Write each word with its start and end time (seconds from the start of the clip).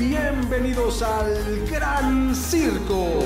Bienvenidos 0.00 1.02
al 1.02 1.66
Gran 1.70 2.34
Circo. 2.34 3.20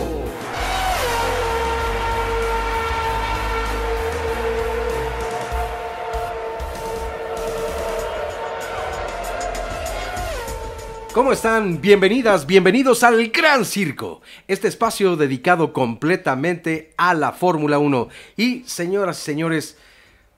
¿Cómo 11.13 11.31
están? 11.31 11.81
Bienvenidas, 11.81 12.45
bienvenidos 12.45 13.05
al 13.05 13.29
Gran 13.29 13.65
Circo, 13.65 14.21
este 14.49 14.67
espacio 14.67 15.15
dedicado 15.15 15.73
completamente 15.73 16.93
a 16.97 17.15
la 17.15 17.31
Fórmula 17.31 17.79
1. 17.79 18.09
Y 18.37 18.65
señoras 18.65 19.21
y 19.21 19.23
señores, 19.23 19.79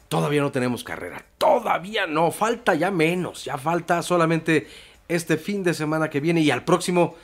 todavía 0.08 0.42
no 0.42 0.52
tenemos 0.52 0.84
carrera, 0.84 1.24
todavía 1.38 2.06
no, 2.06 2.30
falta 2.30 2.74
ya 2.74 2.90
menos, 2.90 3.42
ya 3.46 3.56
falta 3.56 4.02
solamente 4.02 4.66
este 5.08 5.36
fin 5.36 5.62
de 5.62 5.74
semana 5.74 6.10
que 6.10 6.20
viene 6.20 6.40
y 6.40 6.50
al 6.50 6.64
próximo 6.64 7.14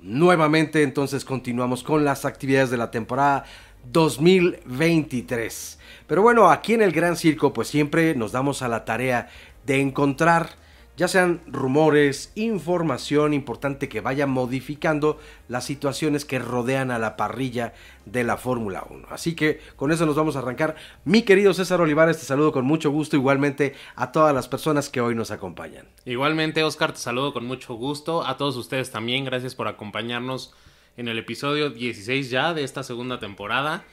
nuevamente 0.00 0.82
entonces 0.82 1.24
continuamos 1.24 1.82
con 1.82 2.04
las 2.04 2.24
actividades 2.24 2.70
de 2.70 2.76
la 2.76 2.90
temporada 2.90 3.44
2023. 3.90 5.78
Pero 6.06 6.22
bueno, 6.22 6.50
aquí 6.50 6.74
en 6.74 6.82
el 6.82 6.92
Gran 6.92 7.16
Circo 7.16 7.52
pues 7.52 7.68
siempre 7.68 8.14
nos 8.14 8.32
damos 8.32 8.62
a 8.62 8.68
la 8.68 8.84
tarea 8.84 9.28
de 9.66 9.80
encontrar 9.80 10.50
ya 10.96 11.08
sean 11.08 11.40
rumores, 11.46 12.30
información 12.36 13.34
importante 13.34 13.88
que 13.88 14.00
vaya 14.00 14.26
modificando 14.26 15.18
las 15.48 15.64
situaciones 15.64 16.24
que 16.24 16.38
rodean 16.38 16.90
a 16.90 16.98
la 16.98 17.16
parrilla 17.16 17.74
de 18.04 18.22
la 18.22 18.36
Fórmula 18.36 18.86
1. 18.88 19.08
Así 19.10 19.34
que 19.34 19.60
con 19.76 19.90
eso 19.90 20.06
nos 20.06 20.14
vamos 20.14 20.36
a 20.36 20.38
arrancar. 20.38 20.76
Mi 21.04 21.22
querido 21.22 21.52
César 21.52 21.80
Olivares, 21.80 22.18
te 22.18 22.24
saludo 22.24 22.52
con 22.52 22.64
mucho 22.64 22.90
gusto, 22.90 23.16
igualmente 23.16 23.74
a 23.96 24.12
todas 24.12 24.34
las 24.34 24.46
personas 24.46 24.88
que 24.88 25.00
hoy 25.00 25.14
nos 25.14 25.30
acompañan. 25.30 25.88
Igualmente, 26.04 26.62
Oscar, 26.62 26.92
te 26.92 26.98
saludo 26.98 27.32
con 27.32 27.44
mucho 27.44 27.74
gusto. 27.74 28.24
A 28.24 28.36
todos 28.36 28.56
ustedes 28.56 28.90
también, 28.90 29.24
gracias 29.24 29.54
por 29.54 29.66
acompañarnos 29.66 30.54
en 30.96 31.08
el 31.08 31.18
episodio 31.18 31.70
16 31.70 32.30
ya 32.30 32.54
de 32.54 32.62
esta 32.62 32.84
segunda 32.84 33.18
temporada. 33.18 33.84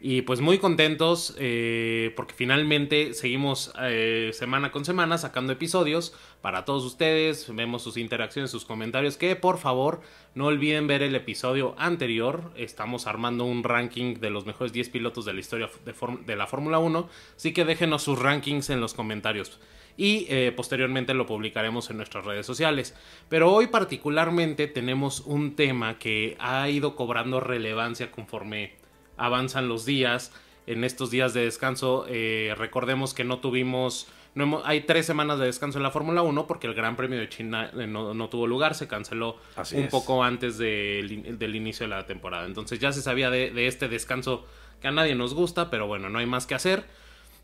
Y 0.00 0.22
pues 0.22 0.40
muy 0.42 0.58
contentos 0.58 1.34
eh, 1.38 2.12
porque 2.14 2.34
finalmente 2.34 3.14
seguimos 3.14 3.72
eh, 3.80 4.30
semana 4.34 4.70
con 4.70 4.84
semana 4.84 5.16
sacando 5.16 5.52
episodios 5.52 6.12
para 6.42 6.66
todos 6.66 6.84
ustedes. 6.84 7.46
Vemos 7.54 7.82
sus 7.82 7.96
interacciones, 7.96 8.50
sus 8.50 8.66
comentarios. 8.66 9.16
Que 9.16 9.34
por 9.34 9.56
favor 9.56 10.02
no 10.34 10.46
olviden 10.46 10.86
ver 10.86 11.02
el 11.02 11.14
episodio 11.14 11.74
anterior. 11.78 12.52
Estamos 12.54 13.06
armando 13.06 13.44
un 13.44 13.64
ranking 13.64 14.16
de 14.16 14.28
los 14.28 14.44
mejores 14.44 14.74
10 14.74 14.90
pilotos 14.90 15.24
de 15.24 15.32
la 15.32 15.40
historia 15.40 15.70
de, 15.84 16.36
la 16.36 16.46
Fórmula 16.46 16.78
1. 16.78 17.08
Así 17.36 17.54
que 17.54 17.64
déjenos 17.64 18.02
sus 18.02 18.18
rankings 18.18 18.68
en 18.68 18.80
los 18.80 18.92
comentarios 18.92 19.58
y 19.96 20.26
eh, 20.28 20.52
posteriormente 20.54 21.14
lo 21.14 21.24
publicaremos 21.24 21.88
en 21.88 21.96
nuestras 21.96 22.26
redes 22.26 22.44
sociales. 22.44 22.94
Pero 23.28 23.52
hoy 23.52 23.68
particularmente 23.68 24.66
tenemos 24.66 25.20
un 25.20 25.56
tema 25.56 25.98
que 25.98 26.36
ha 26.40 26.68
ido 26.68 26.94
cobrando 26.94 27.40
relevancia 27.40 28.10
conforme 28.10 28.83
avanzan 29.16 29.68
los 29.68 29.84
días. 29.84 30.32
En 30.66 30.82
estos 30.82 31.10
días 31.10 31.34
de 31.34 31.44
descanso, 31.44 32.06
eh, 32.08 32.54
recordemos 32.56 33.12
que 33.12 33.22
no 33.22 33.38
tuvimos, 33.38 34.08
no 34.34 34.62
hay 34.64 34.80
tres 34.82 35.04
semanas 35.04 35.38
de 35.38 35.44
descanso 35.44 35.78
en 35.78 35.82
la 35.82 35.90
Fórmula 35.90 36.22
1 36.22 36.46
porque 36.46 36.66
el 36.66 36.74
Gran 36.74 36.96
Premio 36.96 37.18
de 37.18 37.28
China 37.28 37.70
eh, 37.74 37.86
no, 37.86 38.28
tuvo 38.30 38.46
lugar, 38.46 38.74
se 38.74 38.88
canceló 38.88 39.36
un 39.72 39.88
poco 39.88 40.24
antes 40.24 40.56
del 40.56 41.54
inicio 41.54 41.84
de 41.84 41.90
la 41.90 42.06
temporada. 42.06 42.46
Entonces 42.46 42.78
ya 42.78 42.92
se 42.92 43.02
sabía 43.02 43.28
de, 43.28 43.66
este 43.66 43.88
descanso 43.88 44.46
que 44.80 44.88
a 44.88 44.90
nadie 44.90 45.14
nos 45.14 45.34
gusta, 45.34 45.70
pero 45.70 45.86
bueno, 45.86 46.08
no 46.08 46.18
hay 46.18 46.26
más 46.26 46.46
que 46.46 46.54
hacer. 46.54 46.84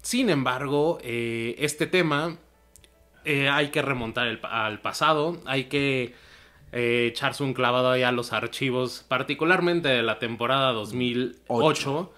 Sin 0.01 0.31
embargo, 0.31 0.99
eh, 1.03 1.57
este 1.59 1.87
tema 1.87 2.39
hay 3.25 3.69
que 3.69 3.83
remontar 3.83 4.41
al 4.45 4.81
pasado, 4.81 5.43
hay 5.45 5.65
que 5.65 6.15
eh, 6.73 7.07
echarse 7.09 7.43
un 7.43 7.55
clavado 7.55 7.91
ahí 7.91 8.03
a 8.03 8.13
los 8.13 8.33
archivos, 8.33 9.05
particularmente 9.09 9.89
de 9.89 10.03
la 10.03 10.19
temporada 10.19 10.73
2008, 10.73 12.13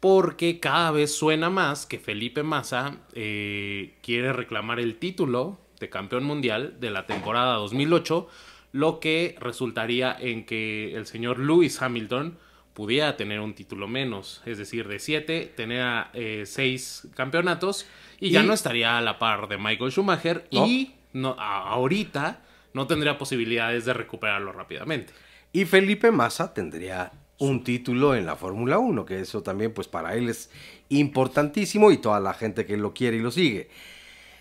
porque 0.00 0.60
cada 0.60 0.92
vez 0.92 1.16
suena 1.16 1.50
más 1.50 1.86
que 1.86 1.98
Felipe 1.98 2.42
Massa 2.42 2.98
eh, 3.14 3.94
quiere 4.02 4.32
reclamar 4.32 4.78
el 4.78 4.96
título 4.96 5.58
de 5.80 5.88
campeón 5.88 6.24
mundial 6.24 6.76
de 6.78 6.90
la 6.90 7.06
temporada 7.06 7.54
2008, 7.54 8.28
lo 8.72 9.00
que 9.00 9.36
resultaría 9.40 10.16
en 10.18 10.46
que 10.46 10.94
el 10.94 11.06
señor 11.06 11.38
Lewis 11.38 11.82
Hamilton 11.82 12.38
pudiera 12.74 13.16
tener 13.16 13.40
un 13.40 13.54
título 13.54 13.88
menos, 13.88 14.42
es 14.44 14.58
decir, 14.58 14.86
de 14.86 14.98
7 14.98 15.52
tener 15.56 16.04
eh, 16.12 16.44
seis 16.44 17.08
campeonatos 17.14 17.86
y, 18.20 18.30
ya 18.30 18.42
no 18.42 18.52
estaría 18.52 18.98
a 18.98 19.00
la 19.00 19.18
par 19.18 19.48
de 19.48 19.56
Michael 19.56 19.90
Schumacher 19.90 20.46
y 20.50 20.92
no, 21.14 21.36
ahorita 21.38 22.42
no 22.76 22.86
tendría 22.86 23.16
posibilidades 23.16 23.86
de 23.86 23.94
recuperarlo 23.94 24.52
rápidamente. 24.52 25.14
Y 25.50 25.64
Felipe 25.64 26.10
Massa 26.10 26.52
tendría 26.52 27.10
un 27.38 27.64
título 27.64 28.14
en 28.14 28.26
la 28.26 28.36
Fórmula 28.36 28.78
1, 28.78 29.06
que 29.06 29.18
eso 29.18 29.42
también 29.42 29.72
pues 29.72 29.88
para 29.88 30.14
él 30.14 30.28
es 30.28 30.50
importantísimo 30.90 31.90
y 31.90 31.96
toda 31.96 32.20
la 32.20 32.34
gente 32.34 32.66
que 32.66 32.76
lo 32.76 32.92
quiere 32.92 33.16
y 33.16 33.20
lo 33.20 33.30
sigue. 33.30 33.70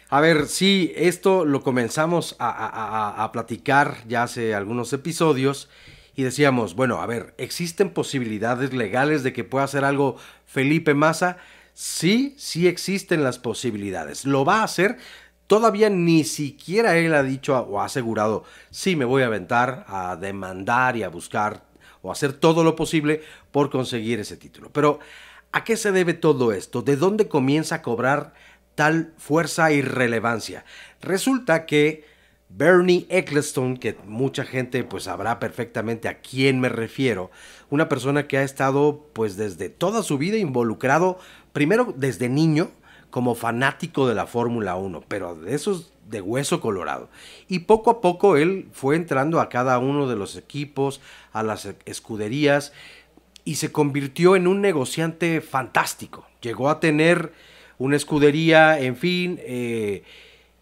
A 0.09 0.19
ver, 0.19 0.47
sí, 0.47 0.91
esto 0.97 1.46
lo 1.46 1.62
comenzamos 1.62 2.35
a, 2.38 3.23
a, 3.23 3.31
platicar 3.31 4.00
ya 4.06 4.23
hace 4.23 4.53
algunos 4.53 4.91
episodios 4.91 5.69
y 6.13 6.23
decíamos, 6.23 6.75
bueno, 6.75 7.02
a 7.02 7.06
ver, 7.06 7.35
¿existen 7.38 7.90
posibilidades 7.90 8.73
legales 8.73 9.23
de 9.23 9.31
que 9.31 9.46
pueda 9.46 9.63
hacer 9.63 9.85
algo 9.85 10.17
Felipe 10.46 10.94
Massa? 10.94 11.38
Sí, 11.73 12.35
sí 12.38 12.67
existen 12.67 13.23
las 13.23 13.40
posibilidades. 13.40 14.25
¿Lo 14.25 14.44
va 14.44 14.59
a 14.59 14.63
hacer? 14.63 14.97
Todavía 15.47 15.89
ni 15.89 16.23
siquiera 16.23 16.97
él 16.97 17.13
ha 17.13 17.23
dicho 17.23 17.57
o 17.57 17.79
ha 17.79 17.85
asegurado, 17.85 18.44
sí, 18.72 18.95
me 18.95 19.06
voy 19.06 19.22
a 19.22 19.28
aventar 19.28 19.85
a 19.88 20.16
demandar 20.16 20.97
y 20.97 21.03
a 21.03 21.09
buscar 21.09 21.63
o 22.01 22.11
hacer 22.11 22.33
todo 22.33 22.63
lo 22.63 22.75
posible 22.75 23.22
por 23.51 23.69
conseguir 23.69 24.19
ese 24.19 24.38
título. 24.38 24.69
Pero, 24.72 25.00
¿a 25.51 25.63
qué 25.63 25.78
se 25.78 25.91
debe 25.91 26.13
todo 26.13 26.51
esto? 26.51 26.81
¿De 26.81 26.95
dónde 26.95 27.28
comienza 27.28 27.75
a 27.75 27.81
cobrar 27.81 28.34
tal 28.75 29.13
fuerza 29.17 29.72
y 29.72 29.81
relevancia? 29.81 30.66
Resulta 31.01 31.66
que 31.66 32.05
Bernie 32.50 33.05
Ecclestone, 33.09 33.79
que 33.79 33.97
mucha 34.05 34.45
gente 34.45 34.84
pues 34.84 35.03
sabrá 35.03 35.39
perfectamente 35.39 36.07
a 36.07 36.19
quién 36.19 36.59
me 36.59 36.69
refiero, 36.69 37.31
una 37.69 37.89
persona 37.89 38.28
que 38.28 38.38
ha 38.38 38.44
estado 38.44 39.09
pues 39.13 39.35
desde 39.35 39.69
toda 39.69 40.03
su 40.03 40.17
vida 40.17 40.38
involucrado, 40.38 41.19
primero 41.53 41.94
desde 41.95 42.29
niño, 42.29 42.72
como 43.15 43.33
fanático 43.33 44.09
de 44.09 44.13
la 44.13 44.27
Fórmula 44.27 44.75
1, 44.75 45.05
pero 45.07 45.37
de 45.37 45.55
esos 45.55 45.93
de 46.09 46.19
hueso 46.19 46.59
colorado. 46.59 47.07
Y 47.47 47.59
poco 47.59 47.89
a 47.89 48.01
poco 48.01 48.35
él 48.35 48.67
fue 48.73 48.97
entrando 48.97 49.39
a 49.39 49.47
cada 49.47 49.79
uno 49.79 50.09
de 50.09 50.17
los 50.17 50.35
equipos, 50.35 50.99
a 51.31 51.41
las 51.41 51.65
escuderías, 51.85 52.73
y 53.45 53.55
se 53.55 53.71
convirtió 53.71 54.35
en 54.35 54.47
un 54.47 54.59
negociante 54.59 55.39
fantástico. 55.39 56.25
Llegó 56.41 56.69
a 56.69 56.81
tener 56.81 57.31
una 57.77 57.95
escudería, 57.95 58.81
en 58.81 58.97
fin, 58.97 59.39
eh, 59.43 60.03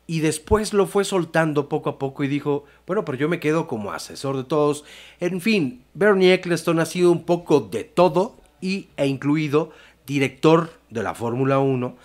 y 0.05 0.19
después 0.19 0.73
lo 0.73 0.85
fue 0.85 1.05
soltando 1.05 1.67
poco 1.67 1.89
a 1.89 1.97
poco 1.97 2.23
y 2.23 2.27
dijo, 2.27 2.65
bueno, 2.85 3.03
pero 3.03 3.17
yo 3.17 3.29
me 3.29 3.39
quedo 3.39 3.65
como 3.65 3.93
asesor 3.93 4.37
de 4.37 4.43
todos. 4.43 4.85
En 5.19 5.41
fin, 5.41 5.85
Bernie 5.95 6.35
Ecclestone 6.35 6.83
ha 6.83 6.85
sido 6.85 7.11
un 7.11 7.23
poco 7.23 7.61
de 7.61 7.83
todo 7.83 8.35
y, 8.61 8.89
e 8.95 9.07
incluido 9.07 9.71
director 10.05 10.69
de 10.91 11.01
la 11.01 11.15
Fórmula 11.15 11.57
1 11.57 11.97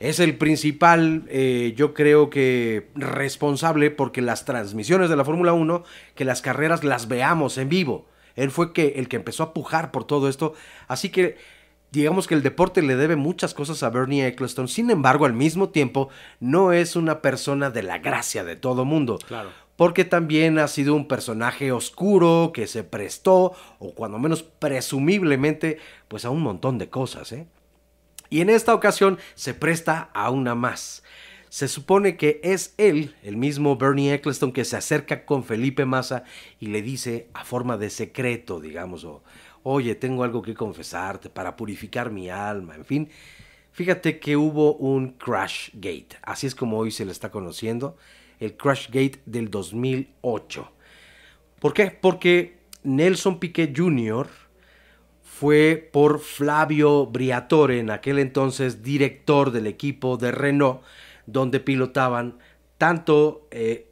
es 0.00 0.18
el 0.18 0.38
principal, 0.38 1.24
eh, 1.28 1.74
yo 1.76 1.92
creo 1.92 2.30
que 2.30 2.88
responsable 2.94 3.90
porque 3.90 4.22
las 4.22 4.46
transmisiones 4.46 5.10
de 5.10 5.16
la 5.16 5.26
Fórmula 5.26 5.52
1, 5.52 5.84
que 6.14 6.24
las 6.24 6.40
carreras 6.40 6.82
las 6.84 7.06
veamos 7.06 7.58
en 7.58 7.68
vivo. 7.68 8.06
Él 8.34 8.50
fue 8.50 8.72
que, 8.72 8.94
el 8.96 9.08
que 9.08 9.16
empezó 9.16 9.42
a 9.42 9.52
pujar 9.52 9.90
por 9.90 10.04
todo 10.04 10.30
esto. 10.30 10.54
Así 10.88 11.10
que 11.10 11.36
digamos 11.92 12.26
que 12.26 12.34
el 12.34 12.42
deporte 12.42 12.80
le 12.80 12.96
debe 12.96 13.16
muchas 13.16 13.52
cosas 13.52 13.82
a 13.82 13.90
Bernie 13.90 14.26
Ecclestone. 14.26 14.68
Sin 14.68 14.90
embargo, 14.90 15.26
al 15.26 15.34
mismo 15.34 15.68
tiempo, 15.68 16.08
no 16.38 16.72
es 16.72 16.96
una 16.96 17.20
persona 17.20 17.68
de 17.68 17.82
la 17.82 17.98
gracia 17.98 18.42
de 18.42 18.56
todo 18.56 18.86
mundo. 18.86 19.18
Claro. 19.28 19.50
Porque 19.76 20.06
también 20.06 20.58
ha 20.58 20.68
sido 20.68 20.94
un 20.94 21.08
personaje 21.08 21.72
oscuro 21.72 22.52
que 22.54 22.66
se 22.66 22.84
prestó, 22.84 23.52
o 23.78 23.94
cuando 23.94 24.18
menos 24.18 24.42
presumiblemente, 24.42 25.78
pues 26.08 26.24
a 26.24 26.30
un 26.30 26.42
montón 26.42 26.78
de 26.78 26.88
cosas, 26.88 27.32
¿eh? 27.32 27.46
Y 28.30 28.40
en 28.40 28.48
esta 28.48 28.74
ocasión 28.74 29.18
se 29.34 29.54
presta 29.54 30.10
a 30.14 30.30
una 30.30 30.54
más. 30.54 31.02
Se 31.48 31.66
supone 31.66 32.16
que 32.16 32.40
es 32.44 32.74
él, 32.78 33.16
el 33.24 33.36
mismo 33.36 33.76
Bernie 33.76 34.14
Ecclestone, 34.14 34.52
que 34.52 34.64
se 34.64 34.76
acerca 34.76 35.24
con 35.26 35.42
Felipe 35.42 35.84
Massa 35.84 36.22
y 36.60 36.66
le 36.66 36.80
dice 36.80 37.26
a 37.34 37.44
forma 37.44 37.76
de 37.76 37.90
secreto, 37.90 38.60
digamos, 38.60 39.02
o, 39.02 39.24
oye, 39.64 39.96
tengo 39.96 40.22
algo 40.22 40.42
que 40.42 40.54
confesarte 40.54 41.28
para 41.28 41.56
purificar 41.56 42.12
mi 42.12 42.30
alma, 42.30 42.76
en 42.76 42.84
fin. 42.84 43.10
Fíjate 43.72 44.20
que 44.20 44.36
hubo 44.36 44.76
un 44.76 45.14
Crash 45.14 45.70
Gate, 45.74 46.16
así 46.22 46.46
es 46.46 46.54
como 46.54 46.78
hoy 46.78 46.92
se 46.92 47.04
le 47.04 47.10
está 47.10 47.32
conociendo, 47.32 47.96
el 48.38 48.56
Crash 48.56 48.86
Gate 48.86 49.20
del 49.26 49.50
2008. 49.50 50.72
¿Por 51.58 51.74
qué? 51.74 51.90
Porque 51.90 52.60
Nelson 52.84 53.40
Piquet 53.40 53.76
Jr., 53.76 54.28
fue 55.40 55.88
por 55.90 56.20
Flavio 56.20 57.06
Briatore, 57.06 57.78
en 57.78 57.88
aquel 57.88 58.18
entonces 58.18 58.82
director 58.82 59.52
del 59.52 59.66
equipo 59.66 60.18
de 60.18 60.32
Renault, 60.32 60.82
donde 61.24 61.60
pilotaban 61.60 62.36
tanto, 62.76 63.48
eh, 63.50 63.86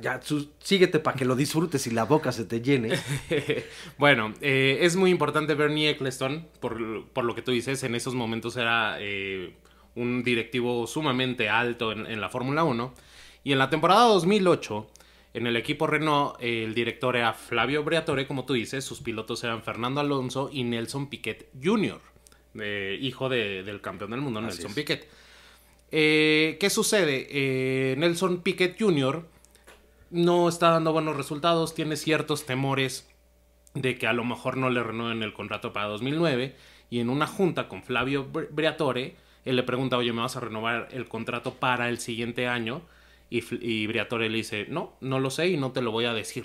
ya, 0.00 0.20
síguete 0.60 1.00
para 1.00 1.16
que 1.16 1.24
lo 1.24 1.34
disfrutes 1.34 1.88
y 1.88 1.90
la 1.90 2.04
boca 2.04 2.30
se 2.30 2.44
te 2.44 2.60
llene. 2.60 2.90
bueno, 3.98 4.32
eh, 4.40 4.78
es 4.82 4.94
muy 4.94 5.10
importante 5.10 5.56
Bernie 5.56 5.90
Eccleston, 5.90 6.46
por, 6.60 7.04
por 7.08 7.24
lo 7.24 7.34
que 7.34 7.42
tú 7.42 7.50
dices, 7.50 7.82
en 7.82 7.96
esos 7.96 8.14
momentos 8.14 8.56
era 8.56 8.98
eh, 9.00 9.56
un 9.96 10.22
directivo 10.22 10.86
sumamente 10.86 11.48
alto 11.48 11.90
en, 11.90 12.06
en 12.06 12.20
la 12.20 12.28
Fórmula 12.28 12.62
1. 12.62 12.94
Y 13.42 13.50
en 13.50 13.58
la 13.58 13.70
temporada 13.70 14.04
2008, 14.04 14.86
en 15.34 15.46
el 15.46 15.56
equipo 15.56 15.86
Renault, 15.86 16.36
eh, 16.40 16.64
el 16.64 16.74
director 16.74 17.16
era 17.16 17.32
Flavio 17.32 17.82
Briatore, 17.84 18.26
como 18.26 18.44
tú 18.44 18.52
dices, 18.54 18.84
sus 18.84 19.00
pilotos 19.00 19.42
eran 19.44 19.62
Fernando 19.62 20.00
Alonso 20.00 20.50
y 20.52 20.64
Nelson 20.64 21.08
Piquet 21.08 21.48
Jr., 21.62 22.00
eh, 22.60 22.98
hijo 23.00 23.28
de- 23.28 23.62
del 23.62 23.80
campeón 23.80 24.10
del 24.10 24.20
mundo, 24.20 24.40
Así 24.40 24.48
Nelson 24.48 24.70
es. 24.70 24.74
Piquet. 24.76 25.08
Eh, 25.90 26.56
¿Qué 26.60 26.70
sucede? 26.70 27.26
Eh, 27.30 27.94
Nelson 27.98 28.42
Piquet 28.42 28.76
Jr. 28.78 29.26
no 30.10 30.48
está 30.48 30.70
dando 30.70 30.92
buenos 30.92 31.16
resultados, 31.16 31.74
tiene 31.74 31.96
ciertos 31.96 32.44
temores 32.46 33.08
de 33.74 33.96
que 33.96 34.06
a 34.06 34.12
lo 34.12 34.24
mejor 34.24 34.58
no 34.58 34.68
le 34.68 34.82
renueven 34.82 35.22
el 35.22 35.32
contrato 35.32 35.72
para 35.72 35.86
2009 35.86 36.54
y 36.90 37.00
en 37.00 37.08
una 37.08 37.26
junta 37.26 37.68
con 37.68 37.82
Flavio 37.82 38.30
Bri- 38.30 38.48
Briatore, 38.50 39.16
él 39.46 39.56
le 39.56 39.62
pregunta, 39.62 39.96
oye, 39.96 40.12
¿me 40.12 40.20
vas 40.20 40.36
a 40.36 40.40
renovar 40.40 40.88
el 40.92 41.08
contrato 41.08 41.54
para 41.54 41.88
el 41.88 41.98
siguiente 41.98 42.46
año? 42.46 42.82
Y, 43.38 43.86
Briatore 43.86 44.28
le 44.28 44.36
dice, 44.38 44.66
no, 44.68 44.92
no 45.00 45.18
lo 45.20 45.30
sé 45.30 45.48
y 45.48 45.56
no 45.56 45.72
te 45.72 45.80
lo 45.80 45.90
voy 45.90 46.04
a 46.04 46.12
decir. 46.12 46.44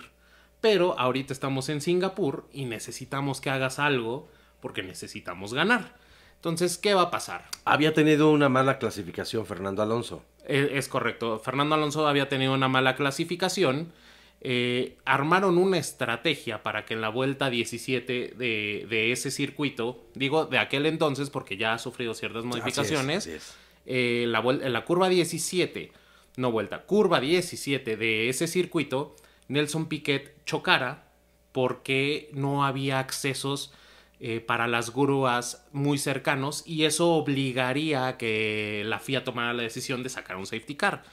Pero 0.62 0.98
ahorita 0.98 1.34
estamos 1.34 1.70
en 1.70 1.82
Singapur 1.82 2.48
y 2.54 2.66
necesitamos 2.66 3.42
que 3.42 3.50
hagas 3.50 3.78
algo 3.80 4.30
porque 4.62 4.84
necesitamos 4.84 5.54
ganar. 5.54 5.96
Entonces, 6.36 6.78
¿qué 6.78 6.94
va 6.94 7.04
a 7.04 7.12
pasar? 7.12 7.46
Había 7.66 7.94
tenido 7.94 8.32
una 8.32 8.48
mala 8.48 8.78
clasificación 8.80 9.46
Fernando 9.46 9.82
Alonso. 9.84 10.24
Eh, 10.48 10.70
Es 10.74 10.88
correcto. 10.88 11.40
Fernando 11.40 11.76
Alonso 11.76 12.08
había 12.08 12.30
tenido 12.30 12.54
una 12.54 12.68
mala 12.70 12.96
clasificación. 12.96 13.92
Eh, 14.40 14.98
armaron 15.04 15.58
una 15.58 15.80
estrategia 15.80 16.62
para 16.64 16.86
que 16.86 16.94
en 16.94 17.02
la 17.02 17.10
vuelta 17.10 17.50
17 17.50 18.34
de, 18.38 18.86
de 18.88 19.12
ese 19.12 19.32
circuito, 19.32 20.06
digo 20.14 20.46
de 20.46 20.60
aquel 20.60 20.86
entonces 20.86 21.32
porque 21.32 21.58
ya 21.58 21.74
ha 21.74 21.80
sufrido 21.80 22.14
ciertas 22.14 22.46
modificaciones, 22.46 23.18
Así 23.26 23.32
es, 23.32 23.44
así 23.44 23.52
es. 23.52 23.58
eh, 23.88 24.26
la, 24.28 24.40
en 24.40 24.74
la 24.74 24.86
curva 24.86 25.10
17, 25.10 25.92
no 26.38 26.52
vuelta, 26.52 26.84
curva 26.86 27.20
17 27.20 27.98
de 27.98 28.30
ese 28.30 28.48
circuito, 28.48 29.16
Nelson 29.50 29.88
Piquet 29.90 30.36
chocara 30.46 31.10
porque 31.52 32.30
no 32.32 32.64
había 32.64 33.00
accesos 33.00 33.74
eh, 34.20 34.40
para 34.40 34.68
las 34.68 34.94
grúas 34.94 35.68
muy 35.74 35.98
cercanos 35.98 36.64
y 36.66 36.86
eso 36.86 37.12
obligaría 37.12 38.08
a 38.08 38.18
que 38.18 38.84
la 38.86 39.00
FIA 39.00 39.24
tomara 39.24 39.54
la 39.54 39.64
decisión 39.64 40.04
de 40.04 40.10
sacar 40.10 40.38
un 40.38 40.46
safety 40.46 40.76
car. 40.76 41.04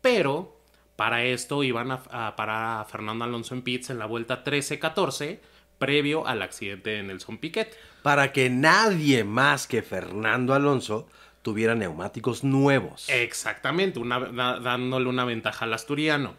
Pero 0.00 0.58
para 0.96 1.22
esto 1.24 1.62
iban 1.62 1.90
a, 1.90 2.02
a 2.10 2.34
parar 2.34 2.80
a 2.80 2.84
Fernando 2.86 3.24
Alonso 3.24 3.54
en 3.54 3.62
pits 3.62 3.90
en 3.90 3.98
la 3.98 4.06
vuelta 4.06 4.42
13-14 4.42 5.40
previo 5.78 6.26
al 6.26 6.42
accidente 6.42 6.90
de 6.90 7.02
Nelson 7.02 7.38
Piquet. 7.38 7.76
Para 8.02 8.32
que 8.32 8.48
nadie 8.48 9.24
más 9.24 9.66
que 9.66 9.82
Fernando 9.82 10.54
Alonso 10.54 11.08
tuviera 11.42 11.74
neumáticos 11.74 12.44
nuevos. 12.44 13.08
Exactamente, 13.08 13.98
una- 13.98 14.20
da- 14.20 14.60
dándole 14.60 15.08
una 15.08 15.24
ventaja 15.24 15.64
al 15.64 15.74
asturiano. 15.74 16.34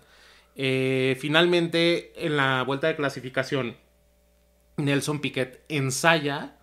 Eh, 0.56 1.18
finalmente, 1.20 2.14
en 2.26 2.38
la 2.38 2.64
vuelta 2.64 2.88
de 2.88 2.96
clasificación, 2.96 3.76
Nelson 4.78 5.20
Piquet 5.20 5.64
ensaya 5.70 6.56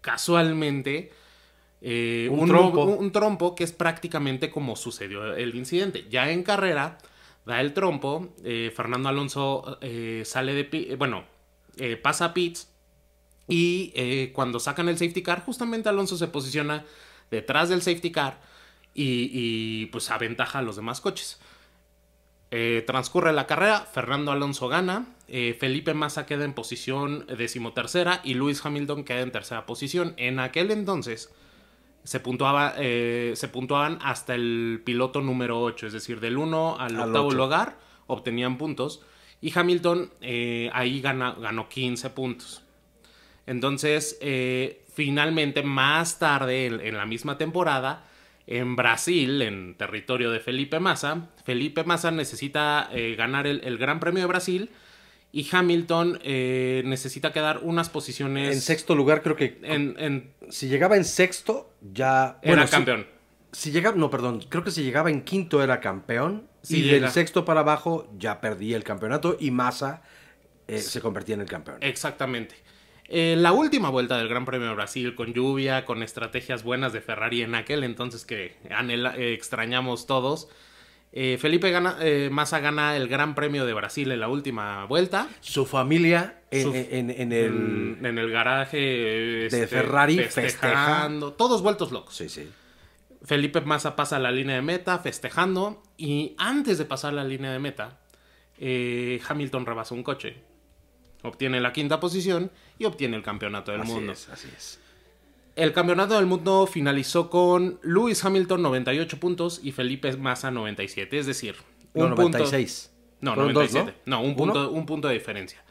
casualmente 0.00 1.12
eh, 1.84 2.28
Un 2.30 2.38
un, 2.40 2.48
trompo. 2.48 2.84
un- 2.84 2.98
un 2.98 3.10
trompo 3.12 3.54
que 3.56 3.64
es 3.64 3.72
prácticamente 3.72 4.50
como 4.50 4.76
sucedió 4.76 5.34
el 5.34 5.54
incidente. 5.56 6.06
Ya 6.08 6.30
en 6.30 6.44
carrera, 6.44 6.98
da 7.44 7.60
el 7.60 7.72
trompo, 7.74 8.28
eh, 8.44 8.72
Fernando 8.74 9.08
Alonso 9.08 9.78
sale 10.24 10.54
de... 10.54 10.94
Bueno, 10.96 11.24
pasa 12.02 12.26
a 12.26 12.34
pits 12.34 12.68
y 13.48 14.28
cuando 14.28 14.60
sacan 14.60 14.88
el 14.88 14.96
safety 14.96 15.22
car, 15.24 15.42
justamente 15.44 15.88
Alonso 15.88 16.16
se 16.16 16.28
posiciona 16.28 16.84
detrás 17.32 17.68
del 17.68 17.82
safety 17.82 18.12
car 18.12 18.40
y, 18.94 19.28
y, 19.32 19.86
pues 19.86 20.08
aventaja 20.12 20.60
a 20.60 20.62
los 20.62 20.76
demás 20.76 21.00
coches. 21.00 21.40
Eh, 22.50 22.84
transcurre 22.86 23.32
la 23.32 23.46
carrera, 23.46 23.80
Fernando 23.80 24.30
Alonso 24.30 24.68
gana, 24.68 25.06
eh, 25.26 25.56
Felipe 25.58 25.94
Massa 25.94 26.26
queda 26.26 26.44
en 26.44 26.52
posición 26.52 27.26
decimotercera 27.26 28.20
y 28.22 28.34
Lewis 28.34 28.64
Hamilton 28.64 29.04
queda 29.04 29.20
en 29.22 29.32
tercera 29.32 29.64
posición. 29.64 30.12
En 30.18 30.38
aquel 30.38 30.70
entonces 30.70 31.32
se, 32.04 32.20
puntuaba, 32.20 32.74
eh, 32.76 33.32
se 33.36 33.48
puntuaban 33.48 33.98
hasta 34.02 34.34
el 34.34 34.82
piloto 34.84 35.22
número 35.22 35.62
8, 35.62 35.86
es 35.86 35.94
decir, 35.94 36.20
del 36.20 36.36
1 36.36 36.76
al, 36.78 36.96
Al 36.96 37.08
octavo 37.08 37.30
lugar 37.30 37.78
obtenían 38.06 38.58
puntos 38.58 39.00
y 39.40 39.56
Hamilton 39.58 40.12
ahí 40.74 41.00
gana- 41.00 41.34
ganó 41.40 41.70
15 41.70 42.10
puntos. 42.10 42.61
Entonces, 43.46 44.18
eh, 44.20 44.82
finalmente, 44.94 45.62
más 45.62 46.18
tarde, 46.18 46.66
en, 46.66 46.80
en 46.80 46.96
la 46.96 47.06
misma 47.06 47.38
temporada, 47.38 48.04
en 48.46 48.76
Brasil, 48.76 49.40
en 49.42 49.74
territorio 49.76 50.30
de 50.30 50.40
Felipe 50.40 50.80
Massa, 50.80 51.28
Felipe 51.44 51.84
Massa 51.84 52.10
necesita 52.10 52.88
eh, 52.92 53.14
ganar 53.16 53.46
el, 53.46 53.60
el 53.64 53.78
Gran 53.78 54.00
Premio 54.00 54.20
de 54.22 54.26
Brasil 54.26 54.70
y 55.32 55.48
Hamilton 55.50 56.18
eh, 56.22 56.82
necesita 56.84 57.32
quedar 57.32 57.60
unas 57.62 57.88
posiciones 57.88 58.54
En 58.54 58.60
sexto 58.60 58.94
lugar, 58.94 59.22
creo 59.22 59.36
que 59.36 59.58
en- 59.62 59.94
en- 59.98 60.32
si 60.50 60.68
llegaba 60.68 60.96
en 60.96 61.04
sexto, 61.04 61.72
ya. 61.80 62.38
era 62.42 62.56
bueno, 62.56 62.68
campeón. 62.70 63.06
Si, 63.52 63.70
llegaba, 63.70 63.96
no, 63.96 64.10
perdón, 64.10 64.44
creo 64.48 64.64
que 64.64 64.70
si 64.70 64.82
llegaba 64.82 65.10
en 65.10 65.22
quinto 65.22 65.62
era 65.62 65.80
campeón. 65.80 66.48
Si 66.62 66.78
y 66.78 66.82
llega- 66.82 67.06
del 67.06 67.10
sexto 67.12 67.44
para 67.44 67.60
abajo 67.60 68.10
ya 68.18 68.40
perdía 68.40 68.76
el 68.76 68.84
campeonato 68.84 69.36
y 69.38 69.50
Massa 69.50 70.02
eh, 70.68 70.78
se 70.78 71.00
convertía 71.00 71.34
en 71.36 71.40
el 71.42 71.48
campeón. 71.48 71.78
Exactamente. 71.80 72.54
Eh, 73.08 73.34
la 73.38 73.52
última 73.52 73.90
vuelta 73.90 74.16
del 74.16 74.28
Gran 74.28 74.44
Premio 74.44 74.68
de 74.68 74.74
Brasil, 74.74 75.14
con 75.14 75.34
lluvia, 75.34 75.84
con 75.84 76.02
estrategias 76.02 76.62
buenas 76.62 76.92
de 76.92 77.00
Ferrari 77.00 77.42
en 77.42 77.54
aquel 77.54 77.84
entonces 77.84 78.24
que 78.24 78.56
anhela- 78.70 79.14
eh, 79.16 79.34
extrañamos 79.34 80.06
todos. 80.06 80.48
eh, 81.14 81.36
Felipe 81.38 81.70
gana, 81.70 81.96
eh, 82.00 82.30
Massa 82.32 82.58
gana 82.60 82.96
el 82.96 83.06
Gran 83.06 83.34
Premio 83.34 83.66
de 83.66 83.74
Brasil 83.74 84.10
en 84.12 84.20
la 84.20 84.28
última 84.28 84.86
vuelta. 84.86 85.28
Su 85.40 85.66
familia 85.66 86.40
en, 86.50 86.62
Su- 86.62 86.74
en- 86.74 87.10
en 87.10 87.32
el. 87.32 87.44
En, 88.00 88.06
en 88.06 88.18
el 88.18 88.30
garaje 88.30 89.44
este, 89.44 89.66
Ferrari 89.66 90.18
festejando, 90.20 91.34
todos 91.34 91.60
vueltos 91.60 91.92
locos. 91.92 92.16
Sí, 92.16 92.30
sí. 92.30 92.48
Felipe 93.24 93.60
Massa 93.60 93.94
pasa 93.94 94.18
la 94.18 94.32
línea 94.32 94.56
de 94.56 94.62
meta 94.62 94.98
festejando 95.00 95.82
y 95.98 96.34
antes 96.38 96.78
de 96.78 96.86
pasar 96.86 97.12
la 97.12 97.24
línea 97.24 97.52
de 97.52 97.58
meta, 97.58 97.98
Hamilton 99.28 99.66
rebasa 99.66 99.94
un 99.94 100.02
coche, 100.02 100.36
obtiene 101.22 101.60
la 101.60 101.72
quinta 101.72 102.00
posición 102.00 102.50
y 102.78 102.84
obtiene 102.84 103.16
el 103.16 103.22
campeonato 103.22 103.72
del 103.72 103.82
así 103.82 103.92
mundo. 103.92 104.12
es, 104.12 104.28
así 104.28 104.48
es. 104.56 104.78
El 105.54 105.72
campeonato 105.72 106.14
del 106.14 106.26
mundo 106.26 106.66
finalizó 106.66 107.28
con 107.28 107.78
Lewis 107.82 108.24
Hamilton 108.24 108.62
98 108.62 109.20
puntos 109.20 109.60
y 109.62 109.72
Felipe 109.72 110.16
Massa 110.16 110.50
97, 110.50 111.18
es 111.18 111.26
decir, 111.26 111.56
No, 111.94 112.04
un 112.06 112.14
punto- 112.14 112.38
96. 112.38 112.90
no, 113.20 113.34
Fueron 113.34 113.52
dos, 113.52 113.70
97. 113.72 114.00
¿no? 114.06 114.16
¿no? 114.16 114.22
un, 114.22 114.26
¿Uno? 114.30 114.36
punto, 114.36 114.70
un 114.70 114.86
punto 114.86 115.08
de 115.08 115.14
diferencia. 115.14 115.62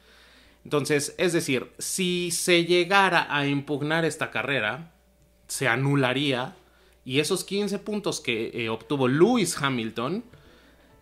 Entonces, 0.63 1.15
es 1.17 1.33
decir, 1.33 1.71
si 1.79 2.29
se 2.29 2.65
llegara 2.65 3.25
a 3.35 3.47
impugnar 3.47 4.05
esta 4.05 4.29
carrera, 4.29 4.91
se 5.47 5.67
anularía 5.67 6.55
y 7.03 7.19
esos 7.19 7.43
15 7.43 7.79
puntos 7.79 8.21
que 8.21 8.51
eh, 8.53 8.69
obtuvo 8.69 9.07
Lewis 9.07 9.57
Hamilton 9.59 10.23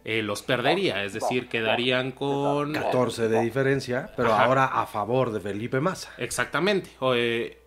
eh, 0.06 0.22
los 0.22 0.42
perdería, 0.42 1.04
es 1.04 1.14
decir, 1.14 1.50
quedarían 1.50 2.12
con... 2.12 2.74
14 2.74 3.28
de 3.28 3.42
diferencia, 3.42 4.12
pero 4.16 4.34
Ajá. 4.34 4.46
ahora 4.46 4.66
a 4.66 4.86
favor 4.86 5.32
de 5.32 5.40
Felipe 5.40 5.80
Massa. 5.80 6.14
Exactamente. 6.18 6.90
O, 7.00 7.16
eh, 7.16 7.58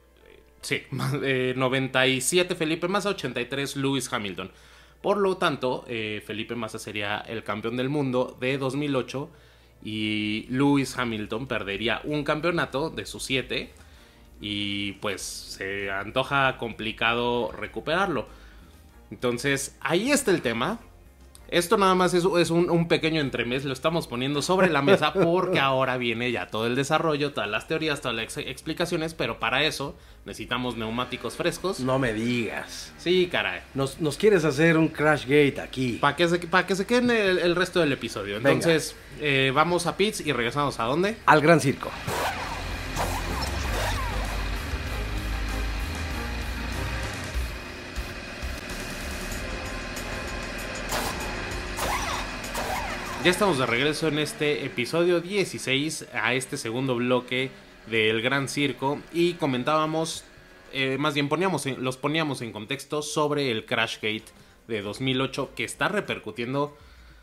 sí, 0.63 0.83
eh, 1.23 1.55
97 1.57 2.55
Felipe 2.55 2.89
Massa, 2.89 3.11
83 3.11 3.77
Lewis 3.77 4.13
Hamilton. 4.13 4.51
Por 5.03 5.19
lo 5.19 5.37
tanto, 5.37 5.85
eh, 5.89 6.23
Felipe 6.25 6.55
Massa 6.55 6.79
sería 6.79 7.19
el 7.19 7.43
campeón 7.43 7.77
del 7.77 7.89
mundo 7.89 8.37
de 8.41 8.57
2008 8.57 9.29
y 9.85 10.47
Lewis 10.49 10.97
Hamilton 10.97 11.49
perdería 11.49 12.01
un 12.05 12.23
campeonato 12.23 12.89
de 12.89 13.05
sus 13.05 13.25
siete 13.25 13.73
y 14.41 14.93
pues 14.95 15.21
se 15.23 15.91
antoja 15.91 16.57
complicado 16.57 17.51
recuperarlo. 17.51 18.29
Entonces, 19.11 19.77
ahí 19.81 20.13
está 20.13 20.31
el 20.31 20.41
tema. 20.41 20.79
Esto 21.53 21.77
nada 21.77 21.95
más 21.95 22.15
es, 22.15 22.25
es 22.39 22.51
un, 22.51 22.71
un 22.71 22.89
pequeño 22.89 23.21
entremés, 23.21 23.65
lo 23.67 23.75
estamos 23.75 24.07
poniendo 24.07 24.41
sobre 24.41 24.71
la 24.71 24.81
mesa 24.81 25.13
porque 25.13 25.61
ahora 25.61 25.99
viene 25.99 26.33
ya 26.33 26.47
todo 26.47 26.67
el 26.67 26.75
desarrollo, 26.75 27.33
todas 27.33 27.51
las 27.51 27.69
teorías, 27.69 28.01
todas 28.01 28.17
las 28.17 28.25
ex- 28.39 28.49
explicaciones, 28.49 29.13
pero 29.13 29.39
para 29.39 29.63
eso 29.63 29.95
necesitamos 30.25 30.77
neumáticos 30.79 31.35
frescos. 31.37 31.81
No 31.81 31.99
me 31.99 32.15
digas. 32.15 32.93
Sí, 32.97 33.29
caray. 33.31 33.61
Nos, 33.75 34.01
nos 34.01 34.17
quieres 34.17 34.45
hacer 34.47 34.79
un 34.79 34.89
crash 34.89 35.25
gate 35.25 35.61
aquí. 35.61 35.99
Para 36.01 36.17
que, 36.17 36.27
se, 36.27 36.39
pa' 36.39 36.67
que 36.67 36.75
se 36.75 36.87
queden 36.87 37.11
el, 37.11 37.39
el 37.39 37.55
resto 37.55 37.81
del 37.81 37.93
episodio. 37.93 38.37
Entonces, 38.39 38.97
eh, 39.21 39.53
vamos 39.55 39.87
a 39.87 39.97
Pits 39.97 40.21
y 40.27 40.33
regresamos 40.33 40.81
a 40.81 40.85
dónde? 40.85 41.17
Al 41.27 41.43
gran 41.43 41.61
circo. 41.61 41.91
Ya 53.25 53.31
estamos 53.31 53.57
de 53.57 53.67
regreso 53.67 54.09
en 54.09 54.19
este 54.19 54.67
episodio 54.67 55.21
16, 55.21 56.09
a 56.13 56.35
este 56.35 56.57
segundo 56.57 56.97
bloque 56.97 57.51
del 57.87 58.21
Gran 58.21 58.49
Circo, 58.49 58.99
y 59.13 59.35
comentábamos, 59.35 60.25
eh, 60.73 60.97
más 60.99 61.15
bien 61.15 61.29
poníamos 61.29 61.65
los 61.67 61.97
poníamos 61.97 62.43
en 62.43 62.51
contexto 62.51 63.01
sobre 63.01 63.53
el 63.53 63.65
Crashgate 63.65 64.25
de 64.67 64.83
2008 64.83 65.51
que 65.55 65.63
está 65.63 65.87
repercutiendo 65.87 66.77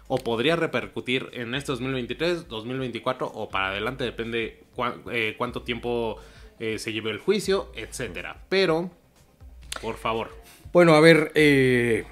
o 0.07 0.17
podría 0.19 0.55
repercutir 0.55 1.31
en 1.33 1.53
este 1.53 1.73
2023, 1.73 2.47
2024 2.47 3.27
o 3.27 3.49
para 3.49 3.67
adelante, 3.67 4.05
depende 4.05 4.63
eh, 5.11 5.35
cuánto 5.37 5.63
tiempo 5.63 6.15
eh, 6.61 6.79
se 6.79 6.93
lleve 6.93 7.11
el 7.11 7.19
juicio, 7.19 7.73
etcétera. 7.75 8.41
Pero, 8.47 8.89
por 9.81 9.97
favor. 9.97 10.29
Bueno, 10.71 10.93
a 10.93 11.01
ver, 11.01 11.33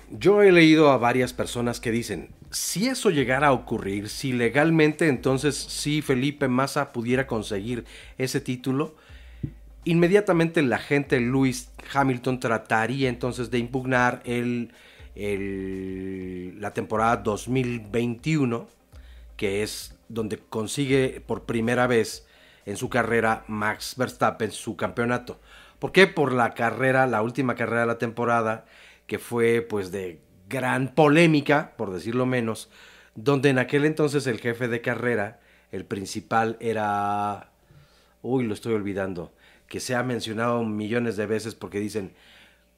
yo 0.09 0.41
he 0.41 0.51
leído 0.51 0.89
a 0.89 0.97
varias 0.97 1.31
personas 1.31 1.79
que 1.79 1.91
dicen, 1.91 2.35
si 2.51 2.87
eso 2.87 3.09
llegara 3.09 3.47
a 3.47 3.51
ocurrir, 3.51 4.09
si 4.09 4.33
legalmente 4.33 5.07
entonces 5.07 5.55
si 5.55 6.01
Felipe 6.01 6.47
Massa 6.47 6.93
pudiera 6.93 7.27
conseguir 7.27 7.85
ese 8.17 8.41
título, 8.41 8.95
inmediatamente 9.83 10.61
la 10.61 10.77
gente 10.77 11.19
Lewis 11.19 11.71
Hamilton 11.93 12.39
trataría 12.39 13.09
entonces 13.09 13.51
de 13.51 13.59
impugnar 13.59 14.21
el, 14.25 14.71
la 16.59 16.73
temporada 16.73 17.17
2021, 17.17 18.67
que 19.35 19.63
es 19.63 19.97
donde 20.09 20.39
consigue 20.49 21.21
por 21.25 21.43
primera 21.43 21.87
vez 21.87 22.27
en 22.65 22.77
su 22.77 22.89
carrera 22.89 23.43
Max 23.47 23.95
Verstappen 23.97 24.51
su 24.51 24.75
campeonato. 24.75 25.39
¿Por 25.79 25.91
qué? 25.91 26.07
Por 26.07 26.33
la 26.33 26.53
carrera, 26.53 27.07
la 27.07 27.21
última 27.21 27.55
carrera 27.55 27.81
de 27.81 27.87
la 27.87 27.97
temporada, 27.97 28.65
que 29.05 29.19
fue 29.19 29.61
pues 29.61 29.91
de 29.91 30.19
gran 30.49 30.93
polémica, 30.93 31.73
por 31.77 31.91
decirlo 31.91 32.25
menos, 32.25 32.69
donde 33.15 33.49
en 33.49 33.59
aquel 33.59 33.85
entonces 33.85 34.27
el 34.27 34.39
jefe 34.39 34.67
de 34.67 34.81
carrera, 34.81 35.39
el 35.71 35.85
principal 35.85 36.57
era... 36.59 37.51
Uy, 38.21 38.45
lo 38.45 38.53
estoy 38.53 38.73
olvidando, 38.73 39.33
que 39.67 39.79
se 39.79 39.95
ha 39.95 40.03
mencionado 40.03 40.63
millones 40.63 41.17
de 41.17 41.25
veces 41.25 41.55
porque 41.55 41.79
dicen, 41.79 42.13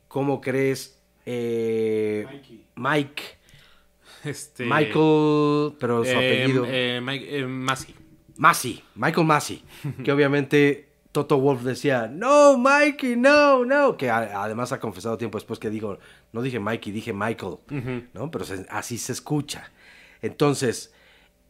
¿cómo 0.07 0.41
crees? 0.41 0.99
Eh, 1.25 2.25
Mike. 2.75 3.23
Este, 4.23 4.65
Michael, 4.65 5.75
pero 5.79 6.03
su 6.03 6.11
eh, 6.11 6.15
apellido. 6.15 6.65
Eh, 6.67 6.99
Mike, 7.01 7.45
Massey. 7.45 8.83
Michael 8.95 9.25
Massey, 9.25 9.63
que 10.03 10.11
obviamente 10.11 10.89
Toto 11.11 11.39
Wolf 11.39 11.63
decía, 11.63 12.07
no, 12.07 12.57
Mikey, 12.57 13.15
no, 13.15 13.65
no, 13.65 13.97
que 13.97 14.09
además 14.09 14.71
ha 14.71 14.79
confesado 14.79 15.17
tiempo 15.17 15.38
después 15.38 15.59
que 15.59 15.69
dijo, 15.69 15.99
no 16.31 16.41
dije 16.41 16.59
Mikey, 16.59 16.91
dije 16.91 17.13
Michael, 17.13 17.57
¿no? 18.13 18.31
Pero 18.31 18.45
así 18.69 18.98
se 18.98 19.12
escucha. 19.12 19.71
Entonces, 20.21 20.93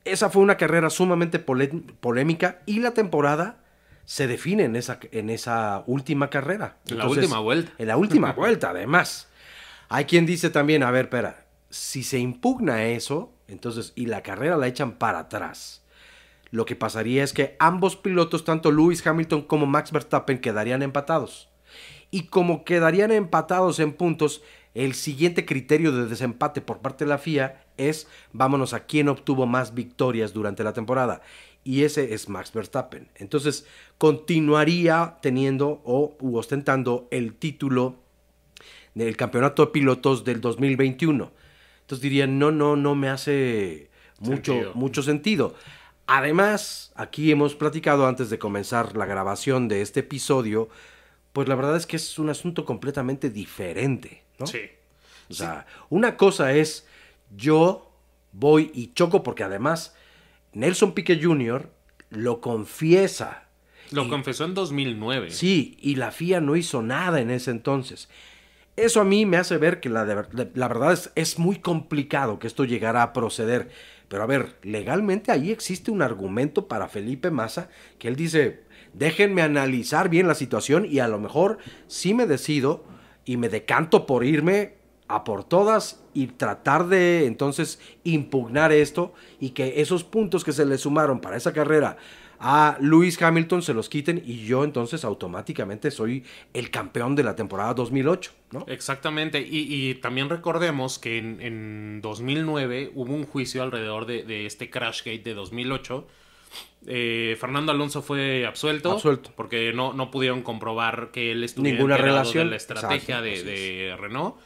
esa 0.06 0.30
fue 0.30 0.42
una 0.42 0.58
carrera 0.58 0.90
sumamente 0.90 1.40
polémica 1.40 2.62
y 2.66 2.80
la 2.80 2.92
temporada 2.92 3.64
se 4.06 4.28
define 4.28 4.64
en 4.64 4.76
esa, 4.76 5.00
en 5.12 5.30
esa 5.30 5.84
última 5.86 6.30
carrera. 6.30 6.78
En 6.88 6.98
la 6.98 7.08
última 7.08 7.40
vuelta. 7.40 7.74
En 7.78 7.88
la 7.88 7.98
última 7.98 8.32
vuelta, 8.38 8.72
además. 8.72 9.30
Hay 9.90 10.06
quien 10.06 10.26
dice 10.26 10.50
también, 10.50 10.84
a 10.84 10.92
ver, 10.92 11.06
espera, 11.06 11.46
si 11.70 12.04
se 12.04 12.20
impugna 12.20 12.86
eso, 12.86 13.34
entonces, 13.48 13.94
y 13.96 14.06
la 14.06 14.24
carrera 14.24 14.58
la 14.58 14.68
echan 14.68 14.94
para 14.94 15.20
atrás 15.20 15.80
lo 16.52 16.66
que 16.66 16.76
pasaría 16.76 17.24
es 17.24 17.34
que 17.34 17.56
ambos 17.60 17.96
pilotos, 17.96 18.44
tanto 18.44 18.72
Lewis 18.72 19.06
Hamilton 19.06 19.44
como 19.44 19.66
Max 19.66 19.92
Verstappen, 19.92 20.40
quedarían 20.40 20.82
empatados. 20.82 21.50
Y 22.12 22.24
como 22.24 22.64
quedarían 22.64 23.12
empatados 23.12 23.80
en 23.80 23.94
puntos, 23.94 24.42
el 24.74 24.94
siguiente 24.94 25.46
criterio 25.46 25.92
de 25.92 26.08
desempate 26.08 26.62
por 26.62 26.80
parte 26.80 27.06
de 27.06 27.10
la 27.10 27.18
FIA 27.18 27.66
es 27.78 28.08
vámonos 28.34 28.74
a 28.74 28.86
quién 28.86 29.10
obtuvo 29.10 29.46
más 29.46 29.74
victorias 29.74 30.34
durante 30.34 30.64
la 30.64 30.74
temporada. 30.74 31.22
Y 31.64 31.84
ese 31.84 32.14
es 32.14 32.30
Max 32.30 32.54
Verstappen. 32.54 33.10
Entonces 33.16 33.66
continuaría 33.98 35.18
teniendo 35.22 35.82
o 35.84 36.18
ostentando 36.34 37.08
el 37.12 37.34
título 37.34 37.98
del 38.94 39.18
campeonato 39.18 39.66
de 39.66 39.72
pilotos 39.72 40.24
del 40.24 40.42
2021. 40.42 41.32
Entonces 41.82 42.02
dirían, 42.02 42.38
no, 42.38 42.52
no, 42.52 42.76
no 42.76 42.96
me 42.96 43.10
hace 43.10 43.90
mucho, 44.20 44.72
mucho 44.76 45.02
sentido. 45.02 45.56
Además, 46.08 46.92
aquí 46.96 47.32
hemos 47.32 47.56
platicado 47.56 48.08
antes 48.08 48.30
de 48.30 48.40
comenzar 48.40 48.96
la 48.96 49.06
grabación 49.06 49.68
de 49.68 49.82
este 49.82 50.02
episodio, 50.02 50.70
pues 51.34 51.48
la 51.48 51.56
verdad 51.56 51.76
es 51.76 51.86
que 51.86 51.98
es 51.98 52.18
un 52.18 52.30
asunto 52.30 52.66
completamente 52.66 53.30
diferente, 53.30 54.24
¿no? 54.40 54.48
Sí. 54.48 54.62
O 55.30 55.34
sea, 55.34 55.68
una 55.90 56.18
cosa 56.18 56.54
es 56.54 56.88
yo 57.36 57.92
voy 58.32 58.72
y 58.74 58.94
choco 58.94 59.22
porque 59.24 59.44
además 59.44 59.96
Nelson 60.54 60.94
Piquet 60.94 61.24
Jr. 61.24 61.70
lo 62.10 62.42
confiesa. 62.42 63.44
Lo 63.92 64.08
confesó 64.08 64.46
en 64.46 64.54
2009. 64.54 65.32
Sí, 65.32 65.78
y 65.82 65.96
la 65.96 66.12
FIA 66.12 66.42
no 66.42 66.56
hizo 66.56 66.82
nada 66.82 67.22
en 67.22 67.32
ese 67.32 67.52
entonces. 67.52 68.10
Eso 68.76 69.02
a 69.02 69.04
mí 69.04 69.26
me 69.26 69.38
hace 69.38 69.58
ver 69.58 69.80
que 69.80 69.90
la, 69.90 70.06
la 70.06 70.68
verdad 70.68 70.94
es, 70.94 71.12
es 71.16 71.40
muy 71.40 71.58
complicado 71.58 72.40
que 72.40 72.48
esto 72.48 72.66
llegara 72.66 73.04
a 73.04 73.14
proceder. 73.14 73.70
Pero 74.08 74.24
a 74.24 74.28
ver, 74.28 74.58
legalmente 74.64 75.32
ahí 75.32 75.52
existe 75.52 75.92
un 75.92 76.02
argumento 76.02 76.68
para 76.68 76.88
Felipe 76.88 77.30
Massa 77.30 77.70
que 77.98 78.08
él 78.08 78.16
dice, 78.16 78.64
déjenme 78.94 79.42
analizar 79.42 80.10
bien 80.10 80.28
la 80.28 80.36
situación 80.36 80.86
y 80.86 81.00
a 81.00 81.08
lo 81.08 81.20
mejor 81.20 81.58
sí 81.88 82.14
me 82.14 82.26
decido 82.26 82.84
y 83.30 83.38
me 83.38 83.48
decanto 83.48 84.08
por 84.08 84.26
irme 84.26 84.74
a 85.08 85.24
por 85.24 85.44
todas 85.44 86.04
y 86.16 86.26
tratar 86.26 86.88
de 86.88 87.28
entonces 87.28 87.80
impugnar 88.04 88.72
esto 88.72 89.14
y 89.40 89.52
que 89.52 89.82
esos 89.82 90.04
puntos 90.04 90.44
que 90.44 90.52
se 90.52 90.66
le 90.66 90.80
sumaron 90.80 91.22
para 91.22 91.38
esa 91.38 91.54
carrera 91.54 91.98
a 92.40 92.76
Lewis 92.82 93.22
Hamilton 93.22 93.62
se 93.62 93.76
los 93.76 93.88
quiten 93.88 94.24
y 94.26 94.46
yo 94.46 94.64
entonces 94.64 95.06
automáticamente 95.06 95.92
soy 95.92 96.24
el 96.56 96.72
campeón 96.72 97.16
de 97.16 97.22
la 97.22 97.36
temporada 97.36 97.76
2008, 97.76 98.32
¿no? 98.52 98.66
Exactamente, 98.68 99.46
y, 99.48 99.94
también 99.96 100.28
recordemos 100.28 100.98
que 100.98 101.20
en, 101.20 102.02
2009 102.02 102.94
hubo 102.96 103.14
un 103.14 103.28
juicio 103.28 103.62
alrededor 103.62 104.08
de, 104.08 104.48
este 104.48 104.72
Crashgate 104.72 105.22
de 105.22 105.36
2008. 105.36 106.08
Eh, 106.88 107.38
Fernando 107.40 107.72
Alonso 107.72 108.02
fue 108.02 108.46
absuelto, 108.46 108.94
absuelto. 108.94 109.32
porque 109.36 109.74
no, 109.74 109.94
no 109.94 110.10
pudieron 110.12 110.42
comprobar 110.42 111.12
que 111.12 111.32
él 111.32 111.44
estuviera 111.44 111.78
Ninguna 111.78 111.98
relación 111.98 112.46
de 112.46 112.52
la 112.52 112.56
estrategia 112.58 113.22
de 113.22 113.96
Renault. 114.00 114.38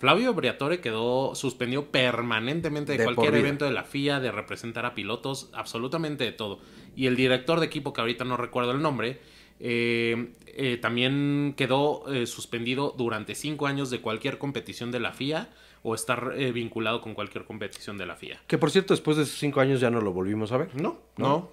Flavio 0.00 0.32
Briatore 0.32 0.80
quedó 0.80 1.34
suspendido 1.34 1.88
permanentemente 1.90 2.96
de, 2.96 3.04
cualquier 3.04 3.34
evento 3.34 3.66
de 3.66 3.72
la 3.72 3.84
FIA, 3.84 4.18
de 4.18 4.32
representar 4.32 4.86
a 4.86 4.94
pilotos, 4.94 5.50
absolutamente 5.52 6.24
de 6.24 6.32
todo. 6.32 6.58
Y 6.96 7.06
el 7.06 7.16
director 7.16 7.60
de 7.60 7.66
equipo, 7.66 7.92
que 7.92 8.00
ahorita 8.00 8.24
no 8.24 8.38
recuerdo 8.38 8.70
el 8.70 8.80
nombre, 8.80 9.20
eh, 9.60 10.32
eh, 10.46 10.78
también 10.78 11.54
quedó 11.56 12.12
eh, 12.12 12.26
suspendido 12.26 12.94
durante 12.96 13.34
cinco 13.34 13.66
años 13.66 13.90
de 13.90 14.00
cualquier 14.00 14.38
competición 14.38 14.90
de 14.90 15.00
la 15.00 15.12
FIA 15.12 15.48
o 15.82 15.94
estar 15.94 16.34
vinculado 16.52 17.00
con 17.00 17.14
cualquier 17.14 17.44
competición 17.44 17.96
de 17.96 18.04
la 18.04 18.14
FIA. 18.14 18.38
Que 18.46 18.58
por 18.58 18.70
cierto, 18.70 18.92
después 18.92 19.16
de 19.16 19.22
esos 19.22 19.38
cinco 19.38 19.60
años 19.60 19.80
ya 19.80 19.90
no 19.90 20.02
lo 20.02 20.12
volvimos 20.12 20.52
a 20.52 20.58
ver. 20.58 20.74
No, 20.74 20.98
no, 21.16 21.52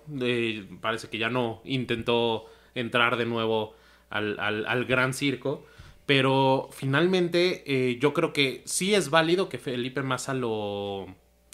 parece 0.82 1.08
que 1.08 1.18
ya 1.18 1.30
no 1.30 1.62
intentó 1.64 2.46
entrar 2.76 3.16
de 3.16 3.26
nuevo 3.26 3.76
al, 4.10 4.38
al 4.40 4.86
gran 4.86 5.14
circo. 5.14 5.64
Pero 6.08 6.70
finalmente 6.72 7.64
eh, 7.68 8.00
yo 8.00 8.14
creo 8.14 8.32
que 8.32 8.64
sí 8.66 8.96
es 8.96 9.10
válido 9.10 9.50
que 9.50 9.58
Felipe 9.58 10.02
Massa 10.04 10.34
lo, 10.34 11.06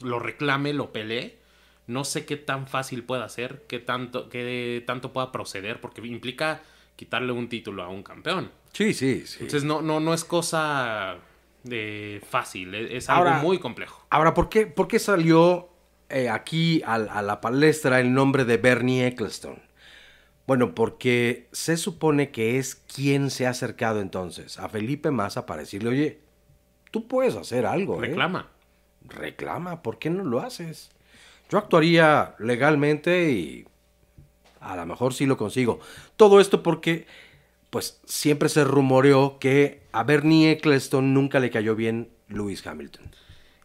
lo 0.04 0.20
reclame, 0.20 0.74
lo 0.74 0.94
pelee. 0.94 1.40
No 1.88 2.04
sé 2.04 2.26
qué 2.26 2.38
tan 2.38 2.68
fácil 2.68 3.04
pueda 3.04 3.28
ser, 3.30 3.64
qué 3.68 3.80
tanto, 3.80 4.30
qué 4.30 4.84
tanto 4.88 5.12
pueda 5.12 5.32
proceder, 5.32 5.82
porque 5.82 6.06
implica 6.06 6.62
quitarle 6.96 7.32
un 7.32 7.50
título 7.50 7.84
a 7.84 7.90
un 7.90 8.04
campeón. 8.04 8.52
Sí, 8.72 8.94
sí, 8.94 9.26
sí. 9.26 9.40
Entonces 9.42 9.64
no, 9.64 9.82
no, 9.82 10.00
no 10.00 10.14
es 10.14 10.24
cosa 10.24 11.18
de 11.64 12.22
fácil, 12.30 12.74
es, 12.76 13.10
algo 13.10 13.32
muy 13.42 13.60
complejo. 13.60 14.06
Ahora, 14.10 14.34
¿por 14.34 14.50
qué, 14.50 14.66
por 14.66 14.88
qué 14.88 15.00
salió 15.00 15.70
eh, 16.10 16.30
aquí 16.30 16.82
a, 16.86 16.96
a, 16.96 17.22
la 17.22 17.42
palestra 17.42 18.00
el 18.00 18.14
nombre 18.14 18.46
de 18.46 18.58
Bernie 18.58 19.08
Ecclestone? 19.08 19.62
Bueno, 20.46 20.76
porque 20.76 21.48
se 21.54 21.78
supone 21.78 22.32
que 22.32 22.58
es 22.58 22.76
quien 22.76 23.30
se 23.30 23.48
ha 23.48 23.52
acercado 23.52 24.02
entonces 24.02 24.60
a 24.60 24.68
Felipe 24.68 25.10
Massa 25.10 25.46
para 25.46 25.62
decirle, 25.62 25.90
oye, 25.90 26.20
tú 26.92 27.08
puedes 27.08 27.36
hacer 27.36 27.66
algo. 27.66 28.04
¿eh? 28.04 28.08
Reclama. 28.08 28.50
Reclama, 29.08 29.82
¿por 29.82 30.00
qué 30.00 30.10
no 30.10 30.24
lo 30.24 30.42
haces? 30.42 30.92
Yo 31.54 31.60
actuaría 31.60 32.34
legalmente 32.40 33.30
y 33.32 33.66
a 34.60 34.76
lo 34.76 34.88
mejor 34.88 35.14
sí 35.14 35.28
lo 35.28 35.38
consigo. 35.38 35.80
Todo 36.18 36.40
esto 36.40 36.64
porque, 36.64 37.06
pues, 37.70 38.02
siempre 38.06 38.50
se 38.50 38.64
rumoreó 38.64 39.38
que 39.38 39.84
a 39.92 40.02
Bernie 40.02 40.50
Ecclestone 40.50 41.10
nunca 41.10 41.40
le 41.40 41.52
cayó 41.52 41.76
bien 41.76 42.10
Lewis 42.28 42.66
Hamilton. 42.66 43.06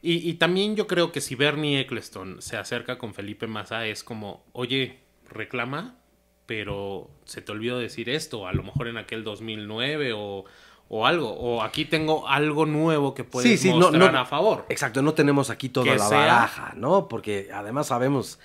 Y, 0.02 0.34
también 0.34 0.76
yo 0.76 0.86
creo 0.86 1.12
que 1.12 1.22
si 1.22 1.34
Bernie 1.34 1.80
Ecclestone 1.80 2.42
se 2.42 2.58
acerca 2.58 2.98
con 2.98 3.14
Felipe 3.14 3.46
Massa 3.46 3.86
es 3.86 4.04
como, 4.04 4.44
oye, 4.52 4.98
reclama, 5.30 5.96
pero 6.44 7.08
se 7.24 7.40
te 7.40 7.52
olvidó 7.52 7.78
decir 7.78 8.10
esto, 8.10 8.46
a 8.46 8.52
lo 8.52 8.64
mejor 8.64 8.88
en 8.88 8.98
aquel 8.98 9.24
2009 9.24 10.12
o, 10.14 10.44
o 10.88 11.06
algo. 11.06 11.30
O 11.30 11.62
aquí 11.62 11.84
tengo 11.84 12.26
algo 12.28 12.66
nuevo 12.66 13.14
que 13.14 13.24
puedes 13.24 13.64
mostrar 13.66 14.16
a 14.16 14.24
favor. 14.24 14.66
Exacto, 14.68 15.02
no 15.02 15.14
tenemos 15.14 15.50
aquí 15.50 15.68
toda 15.68 15.94
la 15.94 16.08
baraja, 16.08 16.72
¿no? 16.76 17.08
Porque 17.08 17.50
además 17.52 17.88
sabemos 17.88 18.38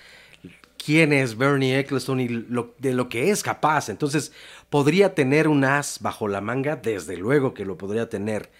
quién 0.84 1.12
es 1.12 1.36
Bernie 1.38 1.78
Eccleston 1.78 2.20
y 2.20 2.28
de 2.28 2.92
lo 2.92 3.08
que 3.08 3.30
es 3.30 3.42
capaz. 3.42 3.88
Entonces, 3.88 4.32
podría 4.68 5.14
tener 5.14 5.48
un 5.48 5.64
as 5.64 5.98
bajo 6.00 6.28
la 6.28 6.40
manga, 6.40 6.76
desde 6.76 7.16
luego 7.16 7.54
que 7.54 7.64
lo 7.64 7.78
podría 7.78 8.08
tener. 8.08 8.50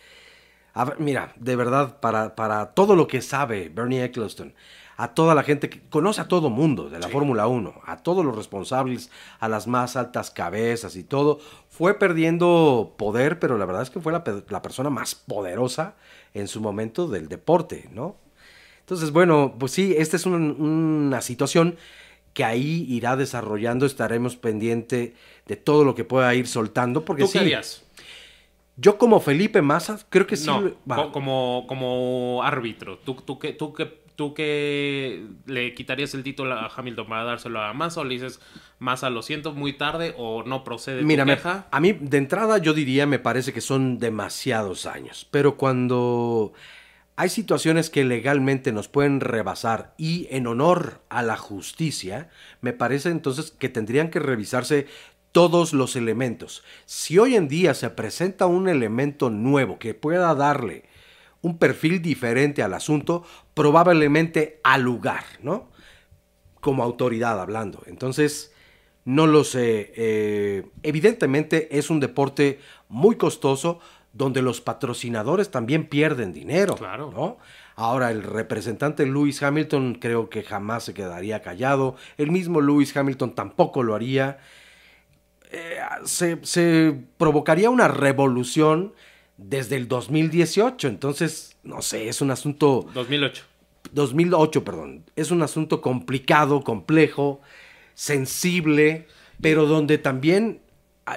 mira, 0.99 1.33
de 1.37 1.57
verdad, 1.57 2.01
para, 2.01 2.35
para 2.35 2.73
todo 2.75 2.97
lo 2.97 3.07
que 3.07 3.21
sabe 3.21 3.69
Bernie 3.69 4.05
Eccleston, 4.05 4.55
a 4.97 5.15
toda 5.15 5.35
la 5.35 5.43
gente 5.43 5.69
que 5.69 5.81
conoce 5.89 6.21
a 6.21 6.29
todo 6.29 6.51
mundo 6.51 6.89
de 6.89 6.99
la 6.99 7.09
Fórmula 7.09 7.47
1, 7.47 7.83
a 7.85 7.99
todos 7.99 8.25
los 8.25 8.37
responsables, 8.37 9.11
a 9.41 9.49
las 9.49 9.67
más 9.67 9.97
altas 9.97 10.31
cabezas 10.31 10.97
y 10.97 11.03
todo, 11.03 11.41
fue 11.69 11.99
perdiendo 11.99 12.95
poder, 12.97 13.39
pero 13.39 13.59
la 13.59 13.67
verdad 13.67 13.83
es 13.83 13.91
que 13.91 14.01
fue 14.01 14.13
la, 14.13 14.23
persona 14.23 14.91
más 14.91 15.15
poderosa 15.15 15.95
en 16.33 16.49
su 16.49 16.61
momento 16.61 17.09
del 17.09 17.29
deporte, 17.29 17.89
¿no? 17.93 18.17
Entonces, 18.81 19.13
bueno, 19.13 19.55
pues 19.59 19.73
sí, 19.73 19.95
esta 19.97 20.17
es 20.17 20.27
una 20.27 21.21
situación 21.23 21.77
que 22.35 22.45
ahí 22.45 22.85
irá 22.89 23.17
desarrollando, 23.17 23.87
estaremos 23.87 24.37
pendiente 24.37 25.15
de 25.47 25.57
todo 25.57 25.85
lo 25.85 25.95
que 25.95 26.05
pueda 26.05 26.35
ir 26.35 26.47
soltando, 26.47 27.05
porque 27.05 27.23
¿Tú 27.23 27.31
qué 27.33 27.39
harías? 27.39 27.83
Yo 28.77 28.99
como 28.99 29.21
Felipe 29.21 29.63
Massa, 29.63 30.01
creo 30.11 30.27
que 30.27 30.37
sí. 30.37 30.51
No, 30.85 31.13
como, 31.13 31.65
como 31.69 32.43
árbitro, 32.43 32.99
¿tú, 32.99 33.15
tú, 33.15 33.39
qué, 33.39 33.53
tú 33.53 33.73
qué 33.73 34.04
¿Tú 34.17 34.33
que 34.33 35.27
le 35.47 35.75
quitarías 35.75 36.15
el 36.15 36.23
título 36.23 36.55
a 36.55 36.71
Hamilton 36.75 37.09
para 37.09 37.25
dárselo 37.25 37.61
a 37.61 37.73
Massa 37.73 38.01
o 38.01 38.05
le 38.05 38.15
dices 38.15 38.41
Massa 38.79 39.11
lo 39.11 39.23
siento 39.23 39.53
muy 39.53 39.73
tarde 39.73 40.15
o 40.17 40.45
no 40.45 40.63
procede 40.63 41.03
Mira, 41.03 41.27
a 41.71 41.81
mí 41.81 41.93
de 41.93 42.19
entrada 42.19 42.59
yo 42.59 42.75
diría 42.75 43.07
me 43.07 43.19
parece 43.19 43.53
que 43.53 43.61
son 43.61 43.99
demasiados 43.99 44.87
años, 44.87 45.27
pero 45.31 45.57
cuando 45.57 46.53
hay 47.17 47.29
situaciones 47.29 47.91
que 47.91 48.05
legalmente 48.05 48.73
nos 48.73 48.89
pueden 48.89 49.21
rebasar 49.21 49.95
y 49.97 50.29
en 50.31 50.47
honor 50.47 51.01
a 51.09 51.23
la 51.23 51.37
justicia, 51.37 52.29
me 52.61 52.73
parece 52.73 53.11
entonces 53.11 53.53
que 53.53 53.69
tendrían 53.69 54.11
que 54.11 54.19
revisarse 54.19 54.87
todos 55.31 55.73
los 55.73 55.97
elementos. 55.97 56.63
Si 56.87 57.19
hoy 57.19 57.35
en 57.35 57.49
día 57.49 57.75
se 57.75 57.91
presenta 57.91 58.47
un 58.47 58.69
elemento 58.69 59.31
nuevo 59.31 59.79
que 59.81 59.95
pueda 59.95 60.35
darle 60.35 60.85
un 61.45 61.59
perfil 61.59 62.01
diferente 62.01 62.63
al 62.63 62.73
asunto, 62.73 63.23
probablemente 63.53 64.61
al 64.65 64.81
lugar, 64.81 65.25
¿no? 65.43 65.69
Como 66.61 66.83
autoridad 66.83 67.39
hablando. 67.39 67.83
Entonces, 67.87 68.55
no 69.05 69.27
lo 69.27 69.45
sé. 69.45 69.93
Eh, 69.95 70.67
evidentemente 70.83 71.79
es 71.79 71.91
un 71.91 72.01
deporte 72.01 72.61
muy 72.89 73.17
costoso 73.17 73.79
donde 74.15 74.41
los 74.41 74.63
patrocinadores 74.63 75.51
también 75.51 75.87
pierden 75.87 76.33
dinero. 76.33 76.77
Claro. 76.77 77.11
¿no? 77.15 77.37
Ahora, 77.77 78.11
el 78.11 78.23
representante 78.23 79.05
Lewis 79.05 79.43
Hamilton 79.43 79.97
creo 80.01 80.31
que 80.31 80.45
jamás 80.45 80.85
se 80.85 80.95
quedaría 80.95 81.43
callado. 81.43 81.97
El 82.17 82.31
mismo 82.31 82.63
Lewis 82.63 82.97
Hamilton 82.97 83.35
tampoco 83.35 83.83
lo 83.83 83.95
haría. 83.95 84.39
Eh, 85.51 85.77
se, 86.05 86.39
se 86.43 86.99
provocaría 87.19 87.69
una 87.69 87.89
revolución 87.89 88.95
desde 89.37 89.77
el 89.77 89.89
2018. 89.89 90.89
Entonces, 90.89 91.57
no 91.63 91.83
sé, 91.83 92.09
es 92.09 92.21
un 92.21 92.31
asunto... 92.31 92.87
2008. 92.95 93.45
2008, 93.93 94.65
perdón. 94.65 95.05
Es 95.17 95.31
un 95.31 95.43
asunto 95.43 95.81
complicado, 95.81 96.63
complejo, 96.63 97.41
sensible, 97.95 99.07
pero 99.41 99.67
donde 99.67 99.99
también, 99.99 100.61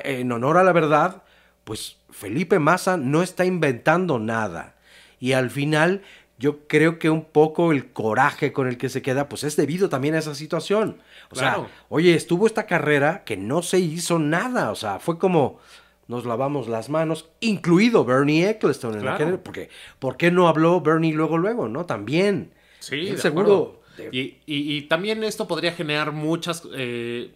en 0.04 0.32
honor 0.32 0.58
a 0.58 0.64
la 0.64 0.74
verdad, 0.74 1.24
pues 1.64 1.98
Felipe 2.10 2.60
Massa 2.60 2.98
no 2.98 3.24
está 3.24 3.46
inventando 3.46 4.20
nada. 4.20 4.76
Y 5.20 5.34
al 5.34 5.50
final, 5.50 6.04
yo 6.40 6.68
creo 6.68 7.00
que 7.00 7.10
un 7.10 7.26
poco 7.26 7.72
el 7.72 7.92
coraje 7.92 8.54
con 8.54 8.68
el 8.68 8.78
que 8.78 8.90
se 8.90 9.02
queda, 9.02 9.28
pues 9.28 9.44
es 9.44 9.56
debido 9.56 9.90
también 9.90 10.16
a 10.16 10.20
esa 10.20 10.36
situación. 10.36 11.02
O 11.32 11.36
sea, 11.36 11.68
oye, 11.90 12.14
estuvo 12.14 12.46
esta 12.46 12.68
carrera 12.68 13.24
que 13.24 13.38
no 13.38 13.62
se 13.62 13.80
hizo 13.80 14.20
nada. 14.20 14.72
O 14.72 14.76
sea, 14.76 15.00
fue 15.00 15.18
como 15.18 15.60
nos 16.07 16.25
lavamos 16.25 16.67
las 16.67 16.89
manos, 16.89 17.29
incluido 17.39 18.05
Bernie 18.05 18.50
Eccleston. 18.50 19.05
En 19.05 19.37
porque, 19.39 19.70
¿Por 20.00 20.17
qué 20.17 20.31
no 20.31 20.48
habló 20.48 20.81
Bernie 20.81 21.13
luego, 21.13 21.37
luego? 21.37 21.67
¿No? 21.67 21.85
También. 21.85 22.53
Sí, 22.79 23.17
seguro. 23.17 23.81
Y, 24.11 24.81
también 24.83 25.24
esto 25.24 25.48
podría 25.48 25.74
generar 25.74 26.11
muchas, 26.11 26.63
eh, 26.74 27.31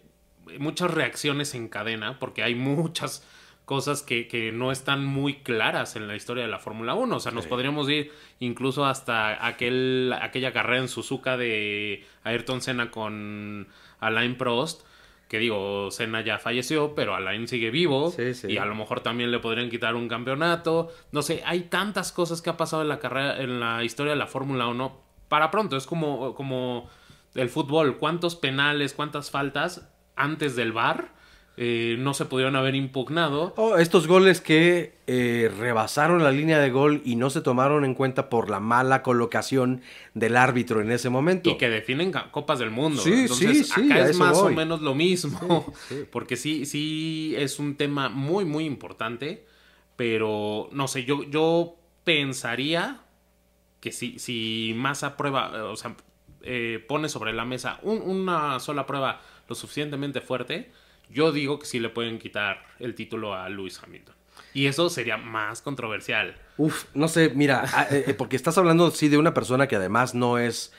muchas 0.58 0.90
reacciones 0.90 1.54
en 1.54 1.68
cadena, 1.68 2.18
porque 2.18 2.42
hay 2.42 2.54
muchas 2.54 3.26
cosas 3.64 4.02
que, 4.02 4.50
no 4.54 4.72
están 4.72 5.04
muy 5.04 5.34
claras 5.36 5.96
en 5.96 6.08
la 6.08 6.16
historia 6.16 6.44
de 6.44 6.50
la 6.50 6.58
Fórmula 6.58 6.94
1. 6.94 7.16
O 7.16 7.20
sea, 7.20 7.32
nos 7.32 7.46
podríamos 7.46 7.88
ir 7.90 8.10
incluso 8.40 8.86
hasta 8.86 9.46
aquel, 9.46 10.14
aquella 10.20 10.52
carrera 10.52 10.78
en 10.78 10.88
Suzuka 10.88 11.36
de 11.36 12.04
Ayrton 12.24 12.62
Senna 12.62 12.90
con 12.90 13.68
Alain 14.00 14.36
Prost 14.36 14.82
que 15.32 15.38
digo, 15.38 15.90
Senna 15.90 16.20
ya 16.20 16.38
falleció, 16.38 16.94
pero 16.94 17.14
Alain 17.14 17.48
sigue 17.48 17.70
vivo 17.70 18.12
y 18.46 18.58
a 18.58 18.66
lo 18.66 18.74
mejor 18.74 19.00
también 19.00 19.30
le 19.30 19.38
podrían 19.38 19.70
quitar 19.70 19.94
un 19.94 20.06
campeonato. 20.06 20.92
No 21.10 21.22
sé, 21.22 21.42
hay 21.46 21.62
tantas 21.62 22.12
cosas 22.12 22.42
que 22.42 22.50
ha 22.50 22.58
pasado 22.58 22.82
en 22.82 22.90
la 22.90 22.98
carrera, 22.98 23.40
en 23.40 23.58
la 23.58 23.82
historia 23.82 24.12
de 24.12 24.18
la 24.18 24.26
Fórmula 24.26 24.66
1 24.66 25.00
para 25.28 25.50
pronto. 25.50 25.78
Es 25.78 25.86
como, 25.86 26.34
como 26.34 26.90
el 27.34 27.48
fútbol, 27.48 27.96
cuántos 27.96 28.36
penales, 28.36 28.92
cuántas 28.92 29.30
faltas 29.30 29.90
antes 30.16 30.54
del 30.54 30.72
bar 30.72 31.14
eh, 31.58 31.96
no 31.98 32.14
se 32.14 32.24
pudieron 32.24 32.56
haber 32.56 32.74
impugnado. 32.74 33.52
Oh, 33.56 33.76
estos 33.76 34.06
goles 34.06 34.40
que 34.40 34.94
eh, 35.06 35.50
rebasaron 35.58 36.22
la 36.24 36.30
línea 36.30 36.58
de 36.58 36.70
gol 36.70 37.02
y 37.04 37.16
no 37.16 37.28
se 37.28 37.42
tomaron 37.42 37.84
en 37.84 37.94
cuenta 37.94 38.30
por 38.30 38.48
la 38.48 38.58
mala 38.58 39.02
colocación 39.02 39.82
del 40.14 40.38
árbitro 40.38 40.80
en 40.80 40.90
ese 40.90 41.10
momento. 41.10 41.50
Y 41.50 41.58
que 41.58 41.68
definen 41.68 42.12
copas 42.30 42.58
del 42.58 42.70
mundo. 42.70 43.02
Sí, 43.02 43.12
Entonces, 43.12 43.68
sí, 43.68 43.92
acá 43.92 44.08
es 44.08 44.16
más 44.16 44.38
o 44.38 44.48
menos 44.48 44.80
lo 44.80 44.94
mismo. 44.94 45.74
porque 46.10 46.36
sí, 46.36 46.64
sí 46.64 47.34
es 47.36 47.58
un 47.58 47.76
tema 47.76 48.08
muy, 48.08 48.46
muy 48.46 48.64
importante. 48.64 49.44
Pero 49.96 50.70
no 50.72 50.88
sé, 50.88 51.04
yo, 51.04 51.22
yo 51.24 51.76
pensaría 52.02 53.02
que 53.80 53.92
si, 53.92 54.18
si 54.18 54.72
Massa 54.74 55.18
prueba, 55.18 55.64
o 55.64 55.76
sea, 55.76 55.94
eh, 56.42 56.82
pone 56.88 57.08
sobre 57.10 57.32
la 57.32 57.44
mesa 57.44 57.78
una 57.82 58.58
sola 58.58 58.86
prueba 58.86 59.20
lo 59.48 59.54
suficientemente 59.54 60.20
fuerte 60.20 60.72
yo 61.12 61.32
digo 61.32 61.58
que 61.58 61.66
sí 61.66 61.78
le 61.80 61.88
pueden 61.88 62.18
quitar 62.18 62.64
el 62.78 62.94
título 62.94 63.34
a 63.34 63.48
Lewis 63.48 63.80
Hamilton. 63.82 64.14
Y 64.54 64.66
eso 64.66 64.90
sería 64.90 65.16
más 65.16 65.62
controversial. 65.62 66.36
Uf, 66.58 66.84
no 66.94 67.08
sé, 67.08 67.30
mira, 67.34 67.64
eh, 67.90 68.04
eh, 68.08 68.14
porque 68.14 68.36
estás 68.36 68.58
hablando 68.58 68.90
sí 68.90 69.08
de 69.08 69.18
una 69.18 69.34
persona 69.34 69.66
que 69.66 69.76
además 69.76 70.14
no 70.14 70.38
es 70.38 70.72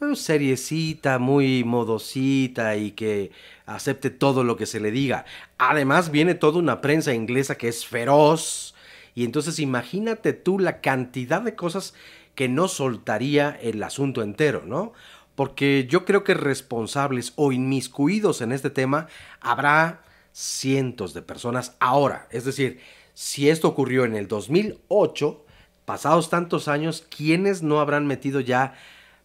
uh, 0.00 0.14
seriecita, 0.14 1.18
muy 1.18 1.64
modosita 1.64 2.76
y 2.76 2.90
que 2.90 3.30
acepte 3.66 4.10
todo 4.10 4.44
lo 4.44 4.56
que 4.56 4.66
se 4.66 4.80
le 4.80 4.90
diga. 4.90 5.24
Además 5.58 6.10
viene 6.10 6.34
toda 6.34 6.58
una 6.58 6.80
prensa 6.80 7.14
inglesa 7.14 7.56
que 7.56 7.68
es 7.68 7.86
feroz. 7.86 8.74
Y 9.14 9.24
entonces 9.24 9.58
imagínate 9.58 10.32
tú 10.32 10.58
la 10.58 10.80
cantidad 10.80 11.40
de 11.40 11.54
cosas 11.54 11.94
que 12.34 12.48
no 12.48 12.68
soltaría 12.68 13.50
el 13.62 13.82
asunto 13.82 14.22
entero, 14.22 14.64
¿no? 14.66 14.92
Porque 15.34 15.86
yo 15.88 16.04
creo 16.04 16.24
que 16.24 16.34
responsables 16.34 17.32
o 17.36 17.52
inmiscuidos 17.52 18.40
en 18.40 18.52
este 18.52 18.70
tema 18.70 19.08
habrá 19.40 20.02
cientos 20.32 21.14
de 21.14 21.22
personas 21.22 21.76
ahora. 21.80 22.26
Es 22.30 22.44
decir, 22.44 22.80
si 23.14 23.48
esto 23.48 23.68
ocurrió 23.68 24.04
en 24.04 24.14
el 24.14 24.28
2008, 24.28 25.44
pasados 25.84 26.30
tantos 26.30 26.68
años, 26.68 27.06
¿quiénes 27.14 27.62
no 27.62 27.80
habrán 27.80 28.06
metido 28.06 28.40
ya 28.40 28.74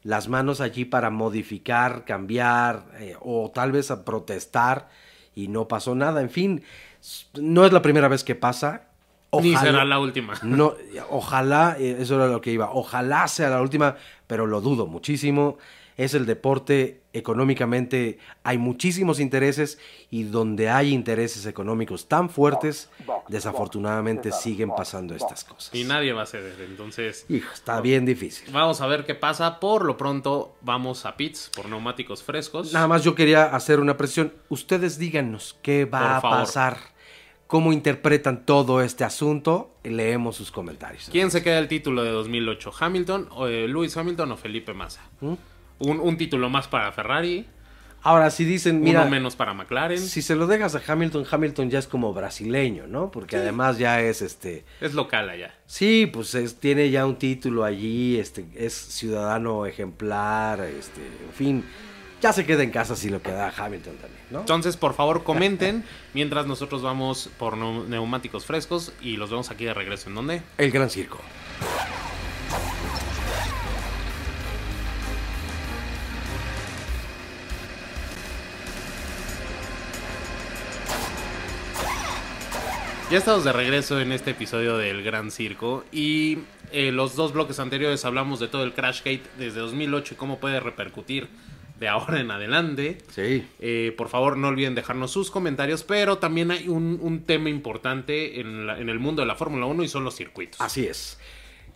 las 0.03 0.29
manos 0.29 0.61
allí 0.61 0.85
para 0.85 1.09
modificar, 1.09 2.05
cambiar 2.05 2.85
eh, 2.99 3.15
o 3.19 3.51
tal 3.53 3.71
vez 3.71 3.91
a 3.91 4.05
protestar 4.05 4.89
y 5.35 5.47
no 5.47 5.67
pasó 5.67 5.95
nada? 5.95 6.21
En 6.21 6.29
fin, 6.29 6.63
no 7.39 7.65
es 7.65 7.73
la 7.73 7.81
primera 7.81 8.07
vez 8.07 8.23
que 8.23 8.35
pasa. 8.35 8.87
Ni 9.41 9.55
será 9.57 9.85
la 9.85 9.99
última. 9.99 10.33
No, 10.43 10.73
ojalá, 11.09 11.75
eh, 11.79 11.97
eso 11.99 12.15
era 12.15 12.27
lo 12.27 12.41
que 12.41 12.51
iba, 12.51 12.71
ojalá 12.71 13.27
sea 13.27 13.49
la 13.49 13.61
última, 13.61 13.95
pero 14.25 14.47
lo 14.47 14.61
dudo 14.61 14.87
muchísimo 14.87 15.57
es 15.99 16.13
el 16.13 16.25
deporte 16.25 17.01
económicamente, 17.11 18.19
hay 18.43 18.57
muchísimos 18.57 19.19
intereses 19.19 19.79
y 20.09 20.23
donde 20.23 20.69
hay 20.69 20.93
intereses 20.93 21.45
económicos 21.45 22.07
tan 22.07 22.29
fuertes, 22.29 22.89
desafortunadamente 23.27 24.31
siguen 24.31 24.69
pasando 24.69 25.13
estas 25.13 25.43
cosas. 25.43 25.75
Y 25.75 25.83
nadie 25.83 26.13
va 26.13 26.21
a 26.21 26.25
ceder, 26.25 26.61
entonces... 26.61 27.25
Hijo, 27.27 27.51
está 27.53 27.81
bien 27.81 28.05
difícil. 28.05 28.49
Vamos 28.53 28.79
a 28.79 28.87
ver 28.87 29.05
qué 29.05 29.13
pasa. 29.13 29.59
Por 29.59 29.83
lo 29.83 29.97
pronto 29.97 30.55
vamos 30.61 31.05
a 31.05 31.17
pits 31.17 31.51
por 31.53 31.67
neumáticos 31.67 32.23
frescos. 32.23 32.71
Nada 32.71 32.87
más 32.87 33.03
yo 33.03 33.13
quería 33.13 33.53
hacer 33.53 33.81
una 33.81 33.97
presión. 33.97 34.31
Ustedes 34.47 34.99
díganos 34.99 35.59
qué 35.61 35.83
va 35.83 36.15
a 36.15 36.21
pasar 36.21 36.77
cómo 37.45 37.73
interpretan 37.73 38.45
todo 38.45 38.81
este 38.81 39.03
asunto. 39.03 39.75
Leemos 39.83 40.37
sus 40.37 40.49
comentarios. 40.49 41.09
¿Quién 41.11 41.29
se 41.29 41.43
queda 41.43 41.59
el 41.59 41.67
título 41.67 42.03
de 42.03 42.11
2008? 42.11 42.71
¿Hamilton, 42.79 43.27
o, 43.31 43.47
eh, 43.47 43.67
Lewis 43.67 43.97
Hamilton 43.97 44.31
o 44.31 44.37
Felipe 44.37 44.73
Massa? 44.73 45.01
¿Mm? 45.19 45.33
Un, 45.79 46.17
título 46.17 46.49
más 46.49 46.67
para 46.67 46.91
Ferrari, 46.91 47.45
Ahora, 48.01 48.29
si 48.29 48.45
dicen, 48.45 48.79
mira, 48.79 49.01
Uno 49.01 49.09
menos 49.09 49.35
para 49.35 49.53
McLaren. 49.53 49.99
si 49.99 50.21
se 50.21 50.33
lo 50.33 50.47
dejas 50.47 50.73
a 50.73 50.81
Hamilton, 50.87 51.25
Hamilton 51.29 51.69
ya 51.69 51.79
es 51.79 51.87
como 51.87 52.13
brasileño, 52.13 52.87
¿no? 52.87 53.11
Porque 53.11 53.35
además 53.35 53.77
ya 53.77 53.99
es 53.99 54.21
este. 54.21 54.63
Es 54.79 54.93
local 54.93 55.29
allá. 55.29 55.53
Sí, 55.65 56.05
pues 56.11 56.33
es- 56.33 56.55
tiene 56.61 56.89
ya 56.91 57.05
un 57.05 57.17
título 57.17 57.65
allí, 57.65 58.17
este, 58.17 58.45
es 58.55 58.73
ciudadano 58.73 59.65
ejemplar, 59.65 60.61
este, 60.61 61.01
en 61.01 61.33
fin, 61.33 61.65
ya 62.21 62.31
se 62.31 62.45
queda 62.45 62.63
en 62.63 62.71
casa 62.71 62.95
si 62.95 63.09
lo 63.09 63.21
queda 63.21 63.53
Hamilton 63.57 63.95
también, 63.97 64.23
¿no? 64.31 64.39
Entonces, 64.39 64.77
por 64.77 64.93
favor, 64.93 65.23
comenten 65.25 65.83
mientras 66.13 66.47
nosotros 66.47 66.81
vamos 66.81 67.29
por 67.37 67.57
neu- 67.57 67.85
neumáticos 67.85 68.45
frescos 68.45 68.93
y 69.01 69.17
los 69.17 69.29
vemos 69.29 69.51
aquí 69.51 69.65
de 69.65 69.73
regreso. 69.73 70.07
¿En 70.07 70.15
dónde? 70.15 70.41
El 70.57 70.71
Gran 70.71 70.89
Circo. 70.89 71.19
Ya 83.09 83.17
estamos 83.17 83.43
de 83.43 83.51
regreso 83.53 83.99
en 83.99 84.11
este 84.11 84.31
episodio 84.31 84.77
del 84.77 85.01
Gran 85.03 85.31
Circo 85.31 85.83
y 85.91 86.39
eh, 86.71 86.91
los 86.91 87.15
dos 87.15 87.33
bloques 87.33 87.59
anteriores 87.59 88.05
hablamos 88.05 88.39
de 88.39 88.47
todo 88.47 88.63
el 88.63 88.73
Crashgate 88.73 89.23
desde 89.39 89.59
2008 89.61 90.13
y 90.13 90.17
cómo 90.17 90.39
puede 90.39 90.59
repercutir 90.59 91.27
de 91.79 91.87
ahora 91.87 92.19
en 92.19 92.29
adelante. 92.29 92.99
Sí. 93.09 93.47
Eh, 93.59 93.95
por 93.97 94.09
favor, 94.09 94.37
no 94.37 94.49
olviden 94.49 94.75
dejarnos 94.75 95.09
sus 95.09 95.31
comentarios, 95.31 95.83
pero 95.83 96.19
también 96.19 96.51
hay 96.51 96.67
un, 96.67 96.99
un 97.01 97.23
tema 97.23 97.49
importante 97.49 98.41
en, 98.41 98.67
la- 98.67 98.79
en 98.79 98.89
el 98.89 98.99
mundo 98.99 99.23
de 99.23 99.27
la 99.27 99.35
Fórmula 99.35 99.65
1 99.65 99.83
y 99.83 99.87
son 99.87 100.03
los 100.03 100.15
circuitos. 100.15 100.61
Así 100.61 100.85
es. 100.85 101.19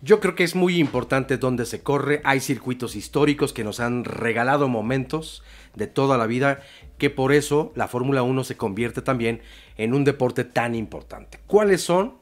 Yo 0.02 0.20
creo 0.20 0.36
que 0.36 0.44
es 0.44 0.54
muy 0.54 0.78
importante 0.78 1.38
dónde 1.38 1.66
se 1.66 1.82
corre. 1.82 2.22
Hay 2.26 2.42
circuitos 2.42 2.96
históricos 2.96 3.54
que 3.54 3.64
nos 3.64 3.80
han 3.80 4.04
regalado 4.04 4.68
momentos 4.68 5.42
de 5.76 5.88
toda 5.88 6.18
la 6.18 6.28
vida, 6.28 6.62
que 7.04 7.10
por 7.10 7.34
eso 7.34 7.74
la 7.76 7.90
Fórmula 7.90 8.24
1 8.24 8.46
se 8.46 8.56
convierte 8.56 9.02
también 9.02 9.42
en 9.76 9.94
un 9.94 10.06
deporte 10.06 10.46
tan 10.46 10.74
importante. 10.74 11.38
¿Cuáles 11.48 11.82
son? 11.82 12.14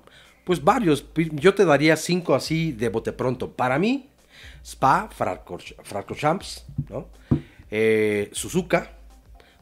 Pues 0.44 0.63
varios. 0.63 1.06
Yo 1.34 1.54
te 1.54 1.65
daría 1.65 1.96
cinco 1.96 2.34
así 2.34 2.72
de 2.72 2.89
bote 2.89 3.13
pronto. 3.13 3.52
Para 3.52 3.78
mí, 3.78 4.10
Spa, 4.65 5.08
Francorch- 5.15 5.76
Francorchamps, 5.84 6.65
¿no? 6.89 7.06
Eh, 7.70 8.30
Suzuka, 8.32 8.89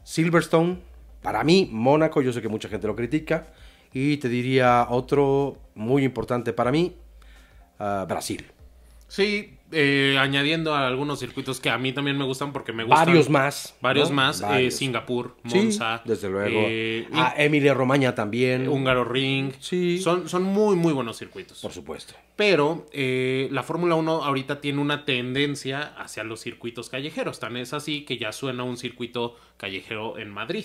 Silverstone, 0.04 0.78
para 1.20 1.44
mí, 1.44 1.68
Mónaco, 1.70 2.22
yo 2.22 2.32
sé 2.32 2.40
que 2.40 2.48
mucha 2.48 2.70
gente 2.70 2.86
lo 2.86 2.96
critica. 2.96 3.48
Y 3.92 4.16
te 4.16 4.30
diría 4.30 4.86
otro 4.88 5.58
muy 5.74 6.02
importante 6.02 6.54
para 6.54 6.72
mí, 6.72 6.96
ah, 7.78 8.06
Brasil. 8.08 8.46
Sí, 9.06 9.58
eh, 9.72 10.16
añadiendo 10.18 10.74
a 10.74 10.86
algunos 10.86 11.18
circuitos 11.20 11.60
que 11.60 11.70
a 11.70 11.78
mí 11.78 11.92
también 11.92 12.16
me 12.18 12.24
gustan 12.24 12.52
porque 12.52 12.72
me 12.72 12.84
gustan. 12.84 13.06
Varios 13.06 13.28
más. 13.30 13.74
Varios 13.80 14.10
¿no? 14.10 14.16
más. 14.16 14.42
eh. 14.56 14.70
Singapur, 14.70 15.36
Sí, 15.46 15.56
Monza. 15.58 16.02
desde 16.04 16.28
luego. 16.28 16.58
eh, 16.64 17.08
ah, 17.12 17.34
Emilia 17.36 17.74
Romagna 17.74 18.14
también. 18.14 18.68
Húngaro 18.68 19.04
Ring. 19.04 19.52
Sí. 19.60 19.98
Son, 19.98 20.28
son 20.28 20.42
muy, 20.42 20.76
muy 20.76 20.92
buenos 20.92 21.18
circuitos. 21.18 21.60
Por 21.60 21.72
supuesto. 21.72 22.14
Pero 22.36 22.86
eh, 22.92 23.48
la 23.52 23.62
Fórmula 23.62 23.94
1 23.96 24.24
ahorita 24.24 24.60
tiene 24.60 24.80
una 24.80 25.04
tendencia 25.04 25.94
hacia 25.98 26.24
los 26.24 26.40
circuitos 26.40 26.88
callejeros. 26.88 27.38
Tan 27.40 27.56
es 27.56 27.72
así 27.74 28.04
que 28.04 28.16
ya 28.18 28.32
suena 28.32 28.62
un 28.64 28.76
circuito 28.76 29.36
callejero 29.56 30.18
en 30.18 30.30
Madrid. 30.30 30.64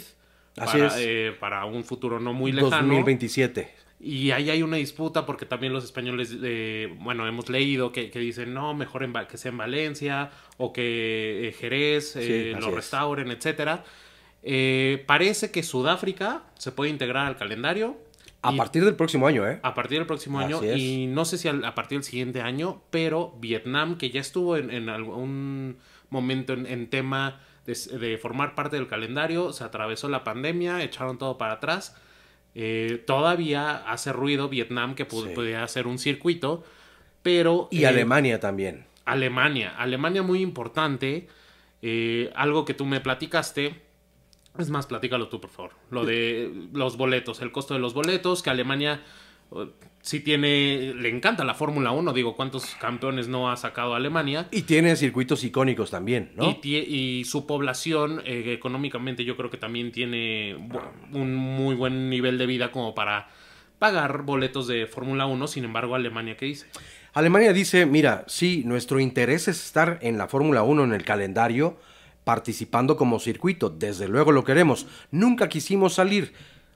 Así 0.57 0.77
para, 0.77 0.87
es. 0.87 0.93
eh, 0.99 1.35
para 1.39 1.65
un 1.65 1.83
futuro 1.83 2.19
no 2.21 2.31
muy 2.33 2.51
lejano. 2.53 2.77
2027. 2.77 3.69
Y 4.07 4.29
ahí 4.29 4.51
hay 4.51 4.61
una 4.61 4.77
disputa 4.77 5.25
porque 5.25 5.47
también 5.47 5.73
los 5.73 5.83
españoles, 5.83 6.37
eh, 6.43 6.95
bueno, 6.99 7.27
hemos 7.27 7.49
leído 7.49 7.91
que, 7.91 8.11
que 8.11 8.19
dicen, 8.19 8.53
no, 8.53 8.75
mejor 8.75 9.01
en 9.03 9.13
que 9.27 9.37
sea 9.39 9.49
en 9.49 9.57
Valencia 9.57 10.29
o 10.57 10.71
que 10.71 11.47
eh, 11.47 11.53
Jerez 11.53 12.15
eh, 12.15 12.55
lo 12.59 12.67
es. 12.69 12.73
restauren, 12.75 13.31
etcétera. 13.31 13.83
Eh, 14.43 15.03
parece 15.07 15.49
que 15.49 15.63
Sudáfrica 15.63 16.43
se 16.59 16.71
puede 16.71 16.91
integrar 16.91 17.25
al 17.25 17.35
calendario. 17.35 17.97
A 18.43 18.53
y- 18.53 18.57
partir 18.57 18.85
del 18.85 18.95
próximo 18.95 19.25
año, 19.25 19.47
¿eh? 19.47 19.59
a 19.63 19.73
partir 19.73 19.97
del 19.97 20.05
próximo 20.05 20.39
año 20.39 20.61
es. 20.61 20.77
y 20.77 21.07
no 21.07 21.25
sé 21.25 21.39
si 21.39 21.47
al- 21.47 21.65
a 21.65 21.73
partir 21.73 21.97
del 21.97 22.03
siguiente 22.03 22.41
año, 22.41 22.83
pero 22.91 23.33
Vietnam, 23.39 23.97
que 23.97 24.11
ya 24.11 24.21
estuvo 24.21 24.55
en, 24.55 24.69
en 24.69 24.89
algún 24.89 25.77
momento 26.11 26.53
en, 26.53 26.67
en 26.67 26.91
tema 26.91 27.41
de, 27.65 27.73
de 27.97 28.19
formar 28.19 28.53
parte 28.53 28.75
del 28.75 28.85
calendario, 28.87 29.51
se 29.51 29.63
atravesó 29.63 30.09
la 30.09 30.23
pandemia, 30.23 30.83
echaron 30.83 31.17
todo 31.17 31.39
para 31.39 31.53
atrás. 31.53 31.95
Eh, 32.55 33.03
todavía 33.05 33.75
hace 33.91 34.13
ruido 34.13 34.47
Vietnam 34.49 34.95
que 34.95 35.05
Sí. 35.05 35.53
hacer 35.53 35.87
un 35.87 35.99
circuito, 35.99 36.63
pero... 37.21 37.67
Y 37.69 37.83
eh, 37.83 37.87
Alemania 37.87 38.39
también. 38.39 38.85
Alemania. 39.05 39.75
Alemania 39.77 40.23
muy 40.23 40.41
importante. 40.41 41.27
eh, 41.87 42.31
algo 42.35 42.65
que 42.65 42.73
tú 42.73 42.85
me 42.85 42.99
platicaste. 42.99 43.79
Es 44.57 44.71
más, 44.71 44.87
platícalo 44.87 45.27
tú, 45.27 45.39
por 45.39 45.51
favor. 45.51 45.73
Lo 45.91 46.03
de 46.03 46.51
los 46.73 46.97
boletos, 46.97 47.41
el 47.41 47.51
costo 47.51 47.75
de 47.75 47.79
los 47.79 47.93
boletos, 47.93 48.41
que 48.41 48.49
Alemania 48.49 49.03
sí 50.01 50.19
tiene, 50.19 50.93
le 50.93 51.09
encanta 51.09 51.43
la 51.43 51.55
Fórmula 51.55 51.91
1. 51.91 52.13
Digo, 52.13 52.35
¿cuántos 52.35 52.75
campeones 52.75 53.27
no 53.27 53.51
ha 53.51 53.57
sacado 53.57 53.95
Alemania? 53.95 54.47
Y 54.51 54.63
tiene 54.63 54.95
circuitos 54.95 55.43
icónicos 55.43 55.89
también, 55.91 56.31
¿no? 56.35 56.57
Y, 56.63 57.23
su 57.25 57.47
población 57.47 58.21
eh, 58.25 58.53
económicamente 58.53 59.25
yo 59.25 59.35
creo 59.35 59.49
que 59.49 59.57
también 59.57 59.91
tiene 59.91 60.55
un 61.11 61.35
muy 61.35 61.75
buen 61.75 62.09
nivel 62.09 62.37
de 62.37 62.45
vida 62.45 62.71
como 62.71 62.93
para 62.93 63.29
pagar 63.79 64.21
boletos 64.21 64.67
de 64.67 64.85
Fórmula 64.85 65.25
1. 65.25 65.47
Sin 65.47 65.65
embargo, 65.65 65.95
Alemania, 65.95 66.37
¿qué 66.37 66.45
dice? 66.45 66.67
Alemania 67.13 67.53
dice, 67.53 67.85
mira, 67.85 68.25
sí, 68.27 68.63
nuestro 68.65 68.99
interés 68.99 69.47
es 69.47 69.63
estar 69.63 69.99
en 70.01 70.17
la 70.17 70.27
Fórmula 70.27 70.63
1 70.63 70.83
en 70.83 70.93
el 70.93 71.03
calendario, 71.03 71.77
participando 72.23 72.97
como 72.97 73.19
circuito. 73.19 73.69
Desde 73.69 74.07
luego 74.07 74.31
lo 74.31 74.43
queremos. 74.43 74.85
Nunca 75.11 75.49
quisimos 75.49 75.93
salir. 75.93 76.33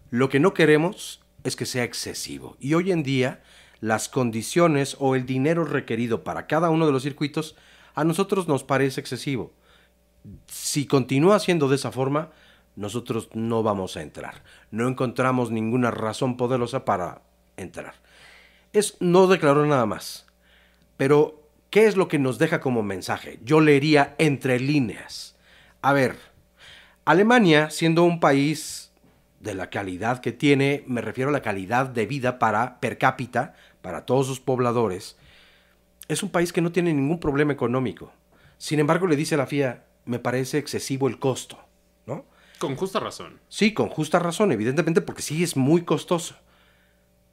Lo 0.09 0.29
que 0.29 0.39
no 0.39 0.55
queremos 0.55 1.21
es 1.43 1.55
que 1.55 1.65
sea 1.65 1.83
excesivo. 1.83 2.57
Y 2.59 2.73
hoy 2.73 2.91
en 2.91 3.03
día, 3.03 3.41
las 3.81 4.09
condiciones 4.09 4.95
o 4.99 5.15
el 5.15 5.25
dinero 5.25 5.63
requerido 5.63 6.23
para 6.23 6.47
cada 6.47 6.69
uno 6.69 6.85
de 6.85 6.91
los 6.91 7.03
circuitos 7.03 7.55
a 7.95 8.03
nosotros 8.03 8.47
nos 8.47 8.63
parece 8.63 9.01
excesivo. 9.01 9.53
Si 10.47 10.85
continúa 10.85 11.39
siendo 11.39 11.69
de 11.69 11.75
esa 11.75 11.91
forma, 11.91 12.31
nosotros 12.75 13.29
no 13.33 13.63
vamos 13.63 13.97
a 13.97 14.01
entrar. 14.01 14.43
No 14.71 14.87
encontramos 14.87 15.51
ninguna 15.51 15.91
razón 15.91 16.37
poderosa 16.37 16.85
para 16.85 17.21
entrar. 17.57 17.95
Es 18.73 18.97
no 18.99 19.27
declaró 19.27 19.65
nada 19.65 19.85
más. 19.85 20.27
Pero, 20.97 21.49
¿qué 21.69 21.87
es 21.87 21.97
lo 21.97 22.07
que 22.07 22.19
nos 22.19 22.37
deja 22.37 22.59
como 22.61 22.83
mensaje? 22.83 23.39
Yo 23.43 23.61
leería 23.61 24.15
entre 24.17 24.59
líneas. 24.59 25.35
A 25.81 25.93
ver, 25.93 26.17
Alemania, 27.05 27.69
siendo 27.69 28.03
un 28.03 28.19
país 28.19 28.88
de 29.39 29.53
la 29.53 29.69
calidad 29.69 30.21
que 30.21 30.31
tiene, 30.31 30.83
me 30.87 31.01
refiero 31.01 31.29
a 31.29 31.33
la 31.33 31.41
calidad 31.41 31.87
de 31.87 32.05
vida 32.05 32.39
para 32.39 32.79
per 32.79 32.97
cápita, 32.97 33.53
para 33.81 34.05
todos 34.05 34.27
sus 34.27 34.39
pobladores, 34.39 35.17
es 36.07 36.23
un 36.23 36.29
país 36.29 36.51
que 36.51 36.61
no 36.61 36.71
tiene 36.71 36.93
ningún 36.93 37.19
problema 37.19 37.53
económico. 37.53 38.11
Sin 38.57 38.79
embargo, 38.79 39.07
le 39.07 39.15
dice 39.15 39.35
a 39.35 39.37
la 39.37 39.47
FIA, 39.47 39.85
me 40.05 40.19
parece 40.19 40.57
excesivo 40.57 41.07
el 41.07 41.19
costo, 41.19 41.59
¿no? 42.05 42.25
Con 42.57 42.75
justa 42.75 42.99
razón. 42.99 43.39
Sí, 43.47 43.73
con 43.73 43.87
justa 43.87 44.19
razón, 44.19 44.51
evidentemente, 44.51 45.01
porque 45.01 45.21
sí 45.21 45.43
es 45.43 45.55
muy 45.55 45.83
costoso. 45.83 46.35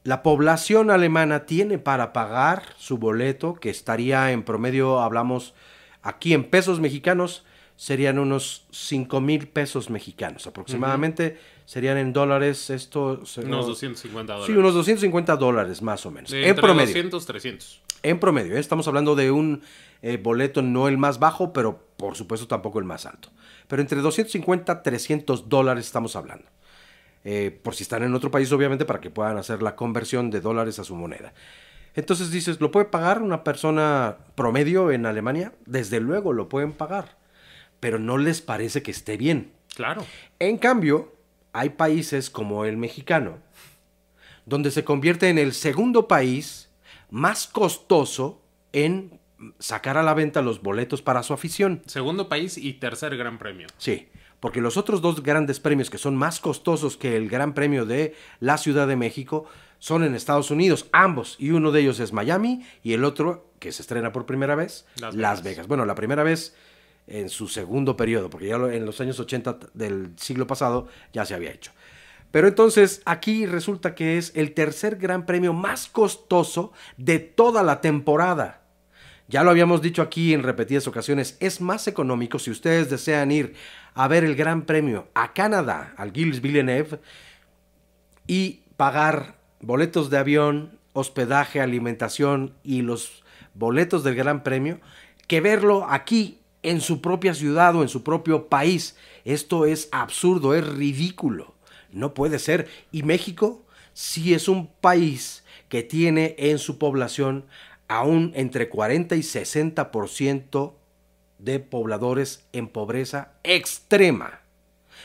La 0.04 0.22
población 0.22 0.90
alemana 0.90 1.46
tiene 1.46 1.78
para 1.78 2.12
pagar 2.12 2.62
su 2.76 2.98
boleto, 2.98 3.54
que 3.54 3.70
estaría 3.70 4.30
en 4.30 4.44
promedio, 4.44 5.00
hablamos 5.00 5.54
aquí 6.02 6.32
en 6.32 6.44
pesos 6.44 6.78
mexicanos, 6.78 7.44
serían 7.74 8.20
unos 8.20 8.66
5 8.70 9.20
mil 9.20 9.48
pesos 9.48 9.90
mexicanos 9.90 10.46
aproximadamente. 10.46 11.38
Serían 11.66 11.98
en 11.98 12.12
dólares, 12.12 12.70
esto... 12.70 13.20
Unos 13.42 13.66
250 13.66 14.32
dólares. 14.32 14.46
Sí, 14.46 14.58
unos 14.58 14.72
250 14.72 15.36
dólares 15.36 15.82
más 15.82 16.06
o 16.06 16.12
menos. 16.12 16.30
De 16.30 16.42
en 16.42 16.48
entre 16.50 16.62
promedio. 16.62 16.86
200, 16.86 17.26
300. 17.26 17.82
En 18.04 18.20
promedio, 18.20 18.56
¿eh? 18.56 18.60
estamos 18.60 18.86
hablando 18.86 19.16
de 19.16 19.32
un 19.32 19.62
eh, 20.00 20.16
boleto 20.16 20.62
no 20.62 20.86
el 20.86 20.96
más 20.96 21.18
bajo, 21.18 21.52
pero 21.52 21.88
por 21.96 22.14
supuesto 22.14 22.46
tampoco 22.46 22.78
el 22.78 22.84
más 22.84 23.04
alto. 23.04 23.30
Pero 23.66 23.82
entre 23.82 24.00
250 24.00 24.72
a 24.72 24.82
300 24.82 25.48
dólares 25.48 25.86
estamos 25.86 26.14
hablando. 26.14 26.46
Eh, 27.24 27.50
por 27.50 27.74
si 27.74 27.82
están 27.82 28.04
en 28.04 28.14
otro 28.14 28.30
país, 28.30 28.52
obviamente, 28.52 28.84
para 28.84 29.00
que 29.00 29.10
puedan 29.10 29.36
hacer 29.36 29.60
la 29.60 29.74
conversión 29.74 30.30
de 30.30 30.40
dólares 30.40 30.78
a 30.78 30.84
su 30.84 30.94
moneda. 30.94 31.34
Entonces 31.96 32.30
dices, 32.30 32.60
¿lo 32.60 32.70
puede 32.70 32.86
pagar 32.86 33.22
una 33.22 33.42
persona 33.42 34.18
promedio 34.36 34.92
en 34.92 35.06
Alemania? 35.06 35.52
Desde 35.64 35.98
luego 35.98 36.32
lo 36.32 36.48
pueden 36.48 36.72
pagar, 36.72 37.16
pero 37.80 37.98
no 37.98 38.18
les 38.18 38.40
parece 38.40 38.82
que 38.84 38.92
esté 38.92 39.16
bien. 39.16 39.50
Claro. 39.74 40.06
En 40.38 40.58
cambio, 40.58 41.15
hay 41.58 41.70
países 41.70 42.28
como 42.28 42.64
el 42.66 42.76
mexicano, 42.76 43.38
donde 44.44 44.70
se 44.70 44.84
convierte 44.84 45.30
en 45.30 45.38
el 45.38 45.54
segundo 45.54 46.06
país 46.06 46.70
más 47.10 47.46
costoso 47.46 48.42
en 48.72 49.18
sacar 49.58 49.96
a 49.96 50.02
la 50.02 50.12
venta 50.12 50.42
los 50.42 50.60
boletos 50.60 51.00
para 51.00 51.22
su 51.22 51.32
afición. 51.32 51.82
Segundo 51.86 52.28
país 52.28 52.58
y 52.58 52.74
tercer 52.74 53.16
gran 53.16 53.38
premio. 53.38 53.68
Sí, 53.78 54.08
porque 54.38 54.60
los 54.60 54.76
otros 54.76 55.00
dos 55.00 55.22
grandes 55.22 55.58
premios 55.58 55.88
que 55.88 55.98
son 55.98 56.14
más 56.14 56.40
costosos 56.40 56.96
que 56.96 57.16
el 57.16 57.28
Gran 57.28 57.54
Premio 57.54 57.86
de 57.86 58.14
la 58.38 58.58
Ciudad 58.58 58.86
de 58.86 58.96
México 58.96 59.46
son 59.78 60.04
en 60.04 60.14
Estados 60.14 60.50
Unidos, 60.50 60.86
ambos, 60.92 61.36
y 61.38 61.50
uno 61.50 61.72
de 61.72 61.80
ellos 61.80 62.00
es 62.00 62.12
Miami 62.12 62.64
y 62.82 62.92
el 62.92 63.04
otro, 63.04 63.50
que 63.58 63.72
se 63.72 63.82
estrena 63.82 64.12
por 64.12 64.26
primera 64.26 64.54
vez, 64.54 64.86
Las 64.96 65.14
Las, 65.14 65.42
Vegas. 65.42 65.42
Vegas. 65.42 65.66
Bueno, 65.68 65.84
la 65.86 65.94
primera 65.94 66.22
vez 66.22 66.54
en 67.06 67.28
su 67.28 67.48
segundo 67.48 67.96
periodo, 67.96 68.30
porque 68.30 68.48
ya 68.48 68.56
en 68.56 68.84
los 68.84 69.00
años 69.00 69.20
80 69.20 69.58
del 69.74 70.12
siglo 70.16 70.46
pasado 70.46 70.88
ya 71.12 71.24
se 71.24 71.34
había 71.34 71.52
hecho. 71.52 71.72
Pero 72.30 72.48
entonces 72.48 73.02
aquí 73.04 73.46
resulta 73.46 73.94
que 73.94 74.18
es 74.18 74.32
el 74.34 74.52
tercer 74.52 74.96
gran 74.96 75.24
premio 75.24 75.52
más 75.52 75.86
costoso 75.88 76.72
de 76.96 77.18
toda 77.18 77.62
la 77.62 77.80
temporada. 77.80 78.62
Ya 79.28 79.42
lo 79.42 79.50
habíamos 79.50 79.82
dicho 79.82 80.02
aquí 80.02 80.34
en 80.34 80.42
repetidas 80.42 80.86
ocasiones, 80.86 81.36
es 81.40 81.60
más 81.60 81.88
económico 81.88 82.38
si 82.38 82.50
ustedes 82.50 82.90
desean 82.90 83.32
ir 83.32 83.54
a 83.94 84.06
ver 84.06 84.22
el 84.24 84.36
Gran 84.36 84.62
Premio 84.62 85.08
a 85.14 85.32
Canadá, 85.32 85.94
al 85.96 86.12
Gilles 86.12 86.40
Villeneuve, 86.40 87.00
y 88.28 88.60
pagar 88.76 89.36
boletos 89.60 90.10
de 90.10 90.18
avión, 90.18 90.78
hospedaje, 90.92 91.60
alimentación 91.60 92.54
y 92.62 92.82
los 92.82 93.24
boletos 93.54 94.04
del 94.04 94.14
Gran 94.14 94.44
Premio, 94.44 94.80
que 95.26 95.40
verlo 95.40 95.86
aquí 95.88 96.40
en 96.66 96.80
su 96.80 97.00
propia 97.00 97.32
ciudad 97.32 97.76
o 97.76 97.82
en 97.82 97.88
su 97.88 98.02
propio 98.02 98.48
país. 98.48 98.96
Esto 99.24 99.66
es 99.66 99.88
absurdo, 99.92 100.54
es 100.54 100.66
ridículo. 100.66 101.54
No 101.92 102.12
puede 102.12 102.38
ser. 102.38 102.68
Y 102.90 103.04
México 103.04 103.64
sí 103.92 104.34
es 104.34 104.48
un 104.48 104.66
país 104.66 105.44
que 105.68 105.82
tiene 105.82 106.34
en 106.38 106.58
su 106.58 106.78
población 106.78 107.46
aún 107.88 108.32
entre 108.34 108.68
40 108.68 109.14
y 109.14 109.20
60% 109.20 110.72
de 111.38 111.60
pobladores 111.60 112.44
en 112.52 112.66
pobreza 112.66 113.32
extrema. 113.44 114.40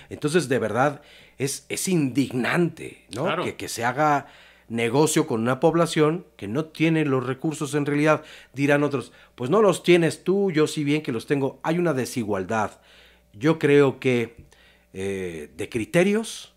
Entonces, 0.10 0.50
de 0.50 0.58
verdad, 0.58 1.02
es, 1.38 1.66
es 1.70 1.88
indignante 1.88 3.06
¿no? 3.14 3.44
Que, 3.44 3.56
que 3.56 3.70
se 3.70 3.86
haga 3.86 4.28
negocio 4.72 5.28
con 5.28 5.42
una 5.42 5.60
población 5.60 6.26
que 6.38 6.48
no 6.48 6.66
tiene 6.66 7.06
los 7.06 7.26
recursos 7.26 7.76
en 7.76 7.86
realidad. 7.86 8.24
Dirán 8.54 8.84
otros, 8.84 9.12
pues 9.36 9.50
no 9.50 9.62
los 9.62 9.84
tienes 9.84 10.24
tú, 10.24 10.52
yo 10.52 10.66
sí 10.66 10.84
bien 10.84 11.04
que 11.04 11.12
los 11.12 11.28
tengo. 11.28 11.60
Hay 11.62 11.78
una 11.78 11.94
desigualdad. 11.94 12.80
Yo 13.34 13.60
creo 13.60 14.00
que 14.00 14.46
eh, 14.94 15.52
de 15.56 15.70
criterios 15.70 16.54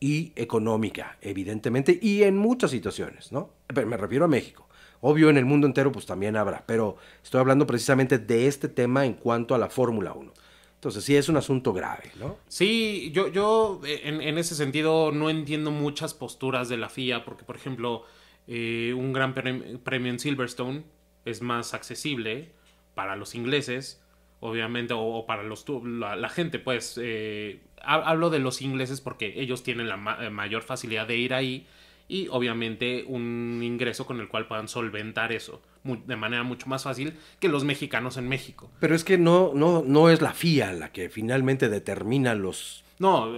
y 0.00 0.32
económica, 0.36 1.18
evidentemente, 1.20 1.98
y 2.00 2.22
en 2.22 2.36
muchas 2.36 2.70
situaciones, 2.70 3.32
¿no? 3.32 3.50
me 3.74 3.96
refiero 3.96 4.24
a 4.24 4.28
México. 4.28 4.68
Obvio, 5.00 5.30
en 5.30 5.36
el 5.36 5.44
mundo 5.44 5.66
entero 5.66 5.92
pues 5.92 6.06
también 6.06 6.36
habrá, 6.36 6.64
pero 6.66 6.96
estoy 7.22 7.40
hablando 7.40 7.66
precisamente 7.66 8.18
de 8.18 8.46
este 8.48 8.68
tema 8.68 9.04
en 9.04 9.14
cuanto 9.14 9.54
a 9.54 9.58
la 9.58 9.68
Fórmula 9.68 10.12
1. 10.12 10.32
Entonces 10.78 11.02
sí 11.02 11.16
es 11.16 11.28
un 11.28 11.36
asunto 11.36 11.72
grave, 11.72 12.12
¿no? 12.20 12.38
Sí, 12.46 13.10
yo, 13.12 13.26
yo 13.26 13.80
eh, 13.84 14.02
en, 14.04 14.38
ese 14.38 14.54
sentido 14.54 15.10
no 15.10 15.28
entiendo 15.28 15.72
muchas 15.72 16.14
posturas 16.14 16.68
de 16.68 16.76
la 16.76 16.88
FIA, 16.88 17.24
porque 17.24 17.42
por 17.42 17.56
ejemplo, 17.56 18.04
eh, 18.46 18.94
un 18.96 19.12
gran 19.12 19.34
premio 19.34 20.10
en 20.12 20.20
Silverstone 20.20 20.84
es 21.24 21.42
más 21.42 21.74
accesible 21.74 22.52
para 22.94 23.16
los 23.16 23.34
ingleses, 23.34 24.00
obviamente, 24.38 24.94
o, 24.96 25.26
para 25.26 25.42
los 25.42 25.64
la, 25.84 26.28
gente, 26.28 26.60
pues, 26.60 26.96
eh, 27.02 27.60
hablo 27.82 28.30
de 28.30 28.38
los 28.38 28.62
ingleses 28.62 29.00
porque 29.00 29.40
ellos 29.40 29.64
tienen 29.64 29.88
la 29.88 29.96
mayor 29.96 30.62
facilidad 30.62 31.08
de 31.08 31.16
ir 31.16 31.34
ahí 31.34 31.66
y 32.06 32.28
obviamente 32.28 33.04
un 33.08 33.60
ingreso 33.64 34.06
con 34.06 34.20
el 34.20 34.28
cual 34.28 34.46
puedan 34.46 34.68
solventar 34.68 35.32
eso 35.32 35.60
de 35.96 36.16
manera 36.16 36.42
mucho 36.42 36.68
más 36.68 36.84
fácil 36.84 37.14
que 37.40 37.48
los 37.48 37.64
mexicanos 37.64 38.16
en 38.16 38.28
México. 38.28 38.70
Pero 38.80 38.94
es 38.94 39.04
que 39.04 39.18
no, 39.18 39.52
no, 39.54 39.82
no 39.86 40.10
es 40.10 40.20
la 40.20 40.32
FIA 40.32 40.72
la 40.72 40.92
que 40.92 41.08
finalmente 41.08 41.68
determina 41.68 42.34
los... 42.34 42.84
No, 42.98 43.28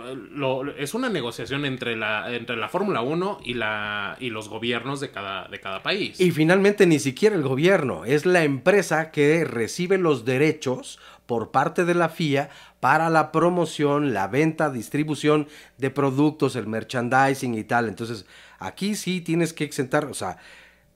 es 0.78 0.94
una 0.94 1.10
negociación 1.10 1.66
entre 1.66 1.94
la, 1.94 2.34
entre 2.34 2.56
la 2.56 2.70
Fórmula 2.70 3.02
1 3.02 3.40
y, 3.44 3.52
la, 3.54 4.16
y 4.18 4.30
los 4.30 4.48
gobiernos 4.48 5.00
de 5.00 5.10
cada, 5.10 5.48
de 5.48 5.60
cada 5.60 5.82
país. 5.82 6.18
Y 6.18 6.30
finalmente 6.30 6.86
ni 6.86 6.98
siquiera 6.98 7.36
el 7.36 7.42
gobierno, 7.42 8.06
es 8.06 8.24
la 8.24 8.42
empresa 8.42 9.10
que 9.10 9.44
recibe 9.44 9.98
los 9.98 10.24
derechos 10.24 10.98
por 11.26 11.50
parte 11.50 11.84
de 11.84 11.94
la 11.94 12.08
FIA 12.08 12.48
para 12.80 13.10
la 13.10 13.32
promoción, 13.32 14.14
la 14.14 14.28
venta, 14.28 14.70
distribución 14.70 15.46
de 15.76 15.90
productos, 15.90 16.56
el 16.56 16.66
merchandising 16.66 17.54
y 17.54 17.64
tal. 17.64 17.88
Entonces, 17.88 18.24
Aquí 18.60 18.94
sí 18.94 19.22
tienes 19.22 19.54
que 19.54 19.64
exentar, 19.64 20.04
o 20.04 20.12
sea, 20.12 20.36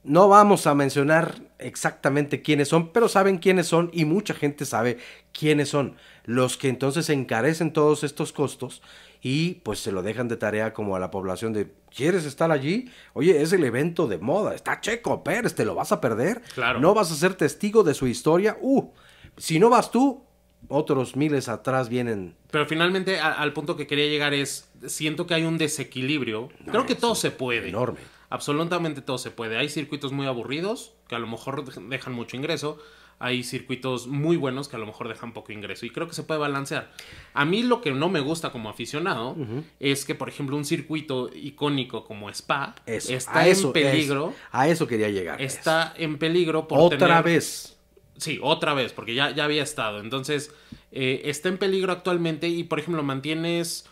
no 0.05 0.29
vamos 0.29 0.67
a 0.67 0.75
mencionar 0.75 1.35
exactamente 1.57 2.41
quiénes 2.41 2.69
son, 2.69 2.91
pero 2.91 3.09
saben 3.09 3.39
quiénes 3.39 3.67
son 3.67 3.89
y 3.91 4.05
mucha 4.05 4.33
gente 4.33 4.65
sabe 4.65 4.99
quiénes 5.33 5.69
son. 5.69 5.97
Los 6.25 6.57
que 6.57 6.69
entonces 6.69 7.09
encarecen 7.09 7.73
todos 7.73 8.03
estos 8.03 8.31
costos 8.31 8.81
y 9.21 9.55
pues 9.63 9.79
se 9.79 9.91
lo 9.91 10.03
dejan 10.03 10.27
de 10.27 10.37
tarea 10.37 10.73
como 10.73 10.95
a 10.95 10.99
la 10.99 11.09
población 11.09 11.53
de, 11.53 11.71
¿quieres 11.93 12.25
estar 12.25 12.51
allí? 12.51 12.91
Oye, 13.13 13.41
es 13.41 13.51
el 13.53 13.63
evento 13.63 14.07
de 14.07 14.19
moda, 14.19 14.53
está 14.53 14.79
Checo 14.79 15.23
Pérez, 15.23 15.55
¿te 15.55 15.65
lo 15.65 15.73
vas 15.73 15.91
a 15.91 15.99
perder? 15.99 16.41
Claro. 16.53 16.79
¿No 16.79 16.93
vas 16.93 17.11
a 17.11 17.15
ser 17.15 17.33
testigo 17.33 17.83
de 17.83 17.95
su 17.95 18.05
historia? 18.07 18.57
Uh, 18.61 18.91
si 19.37 19.59
no 19.59 19.69
vas 19.71 19.89
tú, 19.89 20.23
otros 20.67 21.15
miles 21.15 21.49
atrás 21.49 21.89
vienen. 21.89 22.35
Pero 22.51 22.67
finalmente 22.67 23.19
al 23.19 23.53
punto 23.53 23.75
que 23.75 23.87
quería 23.87 24.07
llegar 24.07 24.33
es, 24.33 24.69
siento 24.85 25.25
que 25.25 25.33
hay 25.33 25.43
un 25.43 25.57
desequilibrio. 25.57 26.49
Creo 26.69 26.85
que 26.85 26.95
todo 26.95 27.15
se 27.15 27.31
puede. 27.31 27.69
Enorme. 27.69 27.99
Absolutamente 28.35 29.01
todo 29.01 29.17
se 29.17 29.31
puede. 29.31 29.57
Hay 29.57 29.69
circuitos 29.69 30.11
muy 30.11 30.27
aburridos 30.27 30.91
que 31.07 31.15
a 31.15 31.19
lo 31.19 31.25
mejor 31.25 31.63
dejan 31.87 32.13
mucho 32.13 32.35
ingreso. 32.35 32.77
Hay 33.17 33.43
circuitos 33.43 34.07
muy 34.07 34.35
buenos 34.35 34.67
que 34.67 34.75
a 34.75 34.79
lo 34.79 34.85
mejor 34.85 35.07
dejan 35.07 35.31
poco 35.31 35.53
ingreso. 35.53 35.85
Y 35.85 35.89
creo 35.89 36.05
que 36.05 36.13
se 36.13 36.23
puede 36.23 36.41
balancear. 36.41 36.91
A 37.33 37.45
mí 37.45 37.63
lo 37.63 37.79
que 37.79 37.91
no 37.91 38.09
me 38.09 38.19
gusta 38.19 38.51
como 38.51 38.69
aficionado 38.69 39.37
es 39.79 40.03
que, 40.03 40.15
por 40.15 40.27
ejemplo, 40.27 40.57
un 40.57 40.65
circuito 40.65 41.29
icónico 41.33 42.03
como 42.03 42.29
Spa 42.29 42.75
está 42.85 43.47
en 43.47 43.71
peligro. 43.71 44.33
a 44.51 44.67
eso 44.67 44.85
quería 44.85 45.07
llegar. 45.07 45.41
Está 45.41 45.93
en 45.95 46.17
peligro 46.17 46.67
por 46.67 46.79
Otra 46.79 47.21
vez 47.21 47.75
Sí, 48.17 48.39
otra 48.41 48.73
vez, 48.73 48.93
porque 48.93 49.13
ya, 49.13 49.31
ya 49.31 49.43
había 49.43 49.63
estado. 49.63 49.99
Entonces, 49.99 50.51
eh, 50.91 51.23
está 51.25 51.49
en 51.49 51.57
peligro 51.57 51.91
actualmente 51.91 52.47
y, 52.47 52.63
por 52.63 52.79
ejemplo, 52.79 53.03
mantienes, 53.03 53.89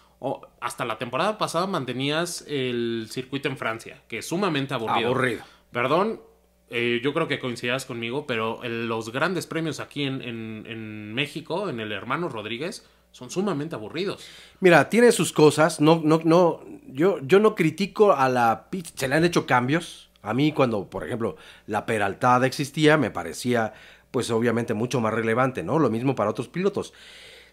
hasta 0.62 0.86
la 0.86 0.98
temporada 0.98 1.38
pasada 1.38 1.68
mantenías 1.68 2.46
el 2.48 3.08
circuito 3.10 3.50
en 3.50 3.58
Francia, 3.58 4.02
que 4.08 4.20
es 4.20 4.28
sumamente 4.28 4.74
aburrido. 4.74 5.10
Aburrido. 5.10 5.44
Perdón, 5.72 6.22
eh, 6.70 7.02
yo 7.04 7.14
creo 7.14 7.28
que 7.28 7.40
coincidas 7.40 7.86
conmigo, 7.86 8.26
pero 8.26 8.62
los 8.64 9.12
grandes 9.12 9.48
premios 9.48 9.80
aquí 9.80 10.04
en, 10.04 10.22
en, 10.22 11.14
México, 11.14 11.70
en 11.70 11.80
el 11.80 11.92
Hermano 11.92 12.30
Rodríguez, 12.30 12.86
son 13.12 13.30
sumamente 13.30 13.76
aburridos. 13.76 14.26
Mira, 14.60 14.90
tiene 14.90 15.12
sus 15.12 15.34
cosas, 15.34 15.82
no, 15.82 16.02
no, 16.04 16.22
no, 16.24 16.62
yo, 16.88 17.20
yo 17.22 17.40
no 17.40 17.54
critico 17.54 18.14
a 18.14 18.30
la 18.30 18.70
se 18.96 19.08
le 19.08 19.16
han 19.16 19.26
hecho 19.26 19.46
cambios. 19.46 20.10
A 20.22 20.34
mí 20.34 20.54
cuando, 20.54 20.90
por 20.90 21.06
ejemplo, 21.06 21.36
la 21.68 21.86
Peraltada 21.86 22.48
existía, 22.48 22.98
me 22.98 23.12
parecía 23.12 23.74
pues 24.10 24.30
obviamente 24.30 24.74
mucho 24.74 25.02
más 25.02 25.12
relevante, 25.12 25.64
¿no? 25.64 25.80
Lo 25.80 25.90
mismo 25.90 26.16
para 26.16 26.30
otros 26.30 26.48
pilotos. 26.48 26.94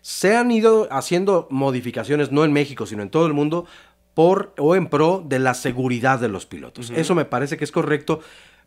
Se 0.01 0.37
han 0.37 0.51
ido 0.51 0.89
haciendo 0.91 1.47
modificaciones, 1.51 2.33
no 2.33 2.45
en 2.45 2.53
México, 2.53 2.87
sino 2.87 3.03
en 3.03 3.11
todo 3.11 3.27
el 3.27 3.33
mundo, 3.33 3.67
por 4.15 4.55
o 4.59 4.75
en 4.75 4.89
pro 4.89 5.23
de 5.27 5.39
la 5.39 5.55
seguridad 5.55 6.19
de 6.19 6.29
los 6.29 6.47
pilotos. 6.47 6.91
Eso 6.91 7.15
me 7.15 7.25
parece 7.25 7.57
que 7.57 7.65
es 7.65 7.73
correcto, 7.73 8.21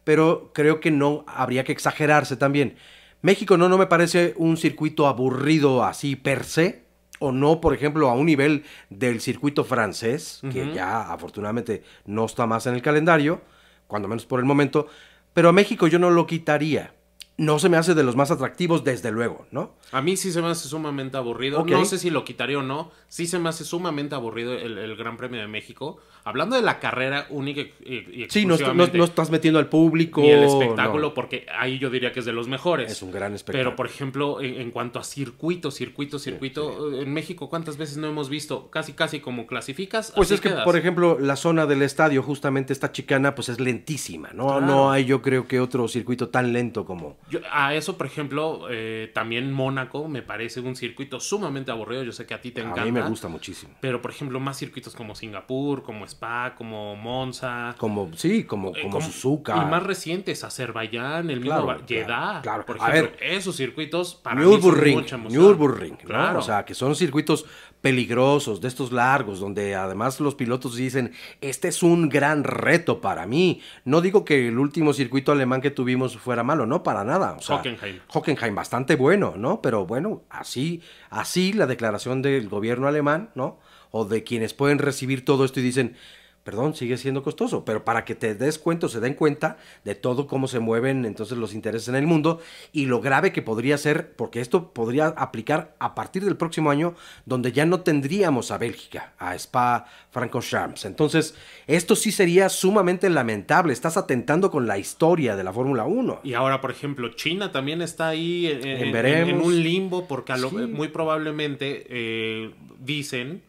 pero 0.04 0.52
creo 0.54 0.80
que 0.80 0.92
no 0.92 1.26
habría 1.28 1.64
que 1.64 1.72
exagerarse 1.72 2.38
también. 2.38 2.76
México 3.22 3.58
no, 3.58 3.70
no 3.70 3.78
me 3.78 3.88
parece 3.88 4.34
un 4.38 4.58
circuito 4.58 5.08
aburrido 5.08 5.84
así 5.84 6.16
per 6.16 6.44
se, 6.44 6.84
o 7.20 7.32
no, 7.32 7.62
por 7.62 7.74
ejemplo, 7.74 8.10
a 8.10 8.14
un 8.14 8.26
nivel 8.26 8.64
del 8.90 9.22
circuito 9.22 9.64
francés, 9.64 10.42
que 10.52 10.74
ya 10.74 11.14
afortunadamente 11.14 11.84
no 12.06 12.26
está 12.26 12.46
más 12.46 12.68
en 12.68 12.74
el 12.74 12.82
calendario, 12.82 13.42
cuando 13.88 14.08
menos 14.08 14.26
por 14.26 14.40
el 14.40 14.46
momento, 14.46 14.88
pero 15.34 15.50
a 15.50 15.54
México 15.54 15.88
yo 15.88 16.00
no 16.00 16.10
lo 16.10 16.28
quitaría 16.28 16.94
no 17.38 17.58
se 17.58 17.68
me 17.68 17.78
hace 17.78 17.96
de 17.96 18.04
los 18.04 18.16
más 18.16 18.30
atractivos, 18.30 18.84
desde 18.84 19.12
luego, 19.12 19.48
¿no? 19.50 19.74
A 19.92 20.02
mí 20.02 20.18
sí 20.18 20.32
se 20.32 20.42
me 20.42 20.50
hace 20.50 20.68
sumamente 20.68 21.18
aburrido. 21.18 21.66
No 21.66 21.86
sé 21.86 21.98
si 21.98 22.12
lo 22.12 22.24
quitaría 22.24 22.60
o 22.60 22.64
no. 22.64 22.92
Sí 23.08 23.26
se 23.26 23.40
me 23.40 23.50
hace 23.50 23.64
sumamente 23.64 24.14
aburrido 24.14 24.54
el, 24.54 24.96
Gran 24.96 25.18
Premio 25.18 25.42
de 25.42 25.48
México. 25.48 25.98
Hablando 26.26 26.56
de 26.56 26.62
la 26.62 26.80
carrera 26.80 27.26
única 27.30 27.62
y, 27.62 28.28
Sí, 28.30 28.46
no, 28.46 28.56
estás 28.56 29.32
metiendo 29.32 29.60
al 29.60 29.68
público. 29.68 30.22
Ni 30.22 30.30
el 30.30 30.44
espectáculo, 30.44 31.14
porque 31.14 31.48
ahí 31.58 31.80
yo 31.80 31.90
diría 31.90 32.12
que 32.12 32.20
es 32.20 32.26
de 32.26 32.34
los 32.34 32.48
mejores. 32.48 32.92
Es 32.92 33.02
un 33.02 33.12
gran 33.12 33.34
espectáculo. 33.34 33.72
Pero, 33.72 33.76
por 33.76 33.88
ejemplo, 33.88 34.42
en, 34.42 34.70
cuanto 34.70 35.00
a 35.00 35.04
circuito, 35.04 35.72
circuito, 35.72 36.20
circuito, 36.20 36.94
en 36.94 37.12
México, 37.12 37.50
¿cuántas 37.50 37.78
veces 37.78 37.98
no 37.98 38.08
hemos 38.08 38.30
visto? 38.30 38.70
Casi, 38.70 38.94
casi 38.94 39.20
como 39.20 39.48
clasificas. 39.48 40.14
Pues 40.16 40.30
es 40.30 40.40
que, 40.40 40.50
por 40.50 40.78
ejemplo, 40.78 41.18
la 41.20 41.36
zona 41.36 41.66
del 41.66 41.82
estadio, 41.82 42.22
justamente 42.22 42.74
esta 42.74 42.92
chicana, 42.92 43.34
pues 43.34 43.50
es 43.50 43.60
lentísima, 43.60 44.30
¿no? 44.34 44.62
No 44.62 44.92
hay, 44.92 45.06
yo 45.06 45.22
creo 45.24 45.48
que 45.48 45.60
otro 45.60 45.88
circuito 45.88 46.30
tan 46.30 46.54
lento 46.54 46.86
como 46.86 47.18
a 47.52 47.74
eso, 47.74 47.98
por 47.98 48.06
ejemplo, 48.06 48.68
eh, 48.70 49.12
también 49.14 49.52
Mónaco 49.52 50.08
me 50.08 50.22
parece 50.22 50.60
un 50.60 50.76
circuito 50.76 51.20
sumamente 51.20 51.72
aburrido. 51.72 52.04
Yo 52.04 52.12
sé 52.12 52.26
que 52.26 52.34
a 52.34 52.42
ti 52.42 52.52
te 52.52 52.62
encanta. 52.62 52.82
A 52.82 52.86
mí 52.86 52.92
me 52.92 53.02
gusta 53.02 53.28
muchísimo. 53.28 53.74
Pero, 53.80 54.02
por 54.02 54.12
ejemplo, 54.12 54.40
más 54.40 54.58
circuitos 54.58 54.96
como 54.96 55.16
Singapur, 55.16 55.84
como 55.84 56.06
Spa, 56.06 56.54
como 56.56 56.96
Monza. 56.96 57.76
Como, 57.78 58.12
sí, 58.16 58.44
como, 58.44 58.76
eh, 58.76 58.82
como, 58.82 59.02
Suzuka. 59.02 59.56
Y 59.58 59.66
más 59.66 59.84
recientes, 59.84 60.44
Azerbaiyán, 60.44 61.30
el 61.30 61.40
mismo 61.40 61.64
claro, 61.64 61.84
Jeddah. 61.88 62.42
Claro, 62.42 62.66
Por 62.66 62.78
ejemplo, 62.78 63.18
esos 63.22 63.56
circuitos 63.56 64.16
para 64.16 64.42
Nürburgring, 64.42 64.98
mí 64.98 65.08
son 65.08 65.22
mucha 65.22 65.36
Nürburgring, 65.36 65.96
claro. 65.98 66.40
O 66.40 66.42
sea, 66.42 66.66
que 66.66 66.74
son 66.74 66.96
circuitos 66.96 67.46
peligrosos, 67.84 68.62
de 68.62 68.70
estos 68.70 68.94
largos, 68.94 69.42
donde 69.42 69.76
además 69.76 70.22
los 70.22 70.36
pilotos 70.36 70.78
dicen, 70.78 71.12
este 71.42 71.68
es 71.68 71.84
un 71.84 72.08
gran 72.08 72.46
reto 72.46 73.02
para 73.02 73.28
mí. 73.28 73.60
No 73.84 74.00
digo 74.00 74.24
que 74.24 74.48
el 74.48 74.58
último 74.58 74.94
circuito 74.94 75.34
alemán 75.34 75.60
que 75.60 75.70
tuvimos 75.70 76.16
fuera 76.16 76.44
malo, 76.44 76.66
no, 76.66 76.82
para 76.82 77.04
nada. 77.04 77.36
Hockenheim. 77.46 78.00
Hockenheim, 78.08 78.56
bastante 78.56 78.96
bueno, 78.96 79.34
¿no? 79.36 79.62
Pero 79.62 79.86
bueno, 79.86 80.24
así, 80.30 80.82
así 81.10 81.52
la 81.52 81.68
declaración 81.68 82.22
del 82.22 82.48
gobierno 82.48 82.88
alemán, 82.88 83.32
¿no? 83.36 83.60
O 83.92 84.06
de 84.06 84.24
quienes 84.24 84.54
pueden 84.54 84.80
recibir 84.80 85.26
todo 85.26 85.44
esto 85.44 85.60
y 85.60 85.64
dicen, 85.64 85.98
perdón, 86.44 86.76
sigue 86.76 86.98
siendo 86.98 87.24
costoso, 87.24 87.64
pero 87.64 87.86
para 87.86 88.04
que 88.04 88.16
te 88.16 88.36
des 88.36 88.60
cuenta, 88.60 88.90
se 88.90 89.00
den 89.00 89.14
cuenta 89.14 89.58
de 89.86 89.96
todo 89.96 90.28
cómo 90.28 90.48
se 90.48 90.60
mueven 90.60 91.06
entonces 91.06 91.38
los 91.38 91.54
intereses 91.54 91.88
en 91.88 91.96
el 91.96 92.06
mundo 92.06 92.42
y 92.74 92.86
lo 92.86 93.00
grave 93.00 93.32
que 93.32 93.42
podría 93.42 93.78
ser, 93.78 94.14
porque 94.14 94.42
esto 94.42 94.74
podría 94.74 95.08
aplicar 95.08 95.76
a 95.80 95.96
partir 95.96 96.26
del 96.26 96.36
próximo 96.36 96.70
año, 96.70 96.96
donde 97.26 97.54
ya 97.54 97.66
no 97.66 97.82
tendríamos 97.82 98.52
a 98.52 98.58
Bélgica, 98.58 99.14
a 99.18 99.36
Spa 99.36 99.86
Francorchamps. 100.12 100.86
Entonces, 100.86 101.36
esto 101.68 101.96
sí 101.96 102.12
sería 102.12 102.50
sumamente 102.50 103.10
lamentable. 103.10 103.72
Estás 103.72 103.96
atentando 103.96 104.52
con 104.52 104.68
la 104.68 104.78
historia 104.78 105.36
de 105.36 105.44
la 105.44 105.54
Fórmula 105.54 105.86
1. 105.86 106.22
Y 106.24 106.34
ahora, 106.34 106.60
por 106.60 106.72
ejemplo, 106.72 107.10
China 107.10 107.52
también 107.52 107.82
está 107.82 108.10
ahí 108.10 108.48
en, 108.48 109.42
un 109.42 109.64
limbo, 109.64 110.08
porque 110.08 110.34
muy 110.36 110.90
probablemente 110.90 111.86
eh, 111.90 112.52
dicen 112.80 113.42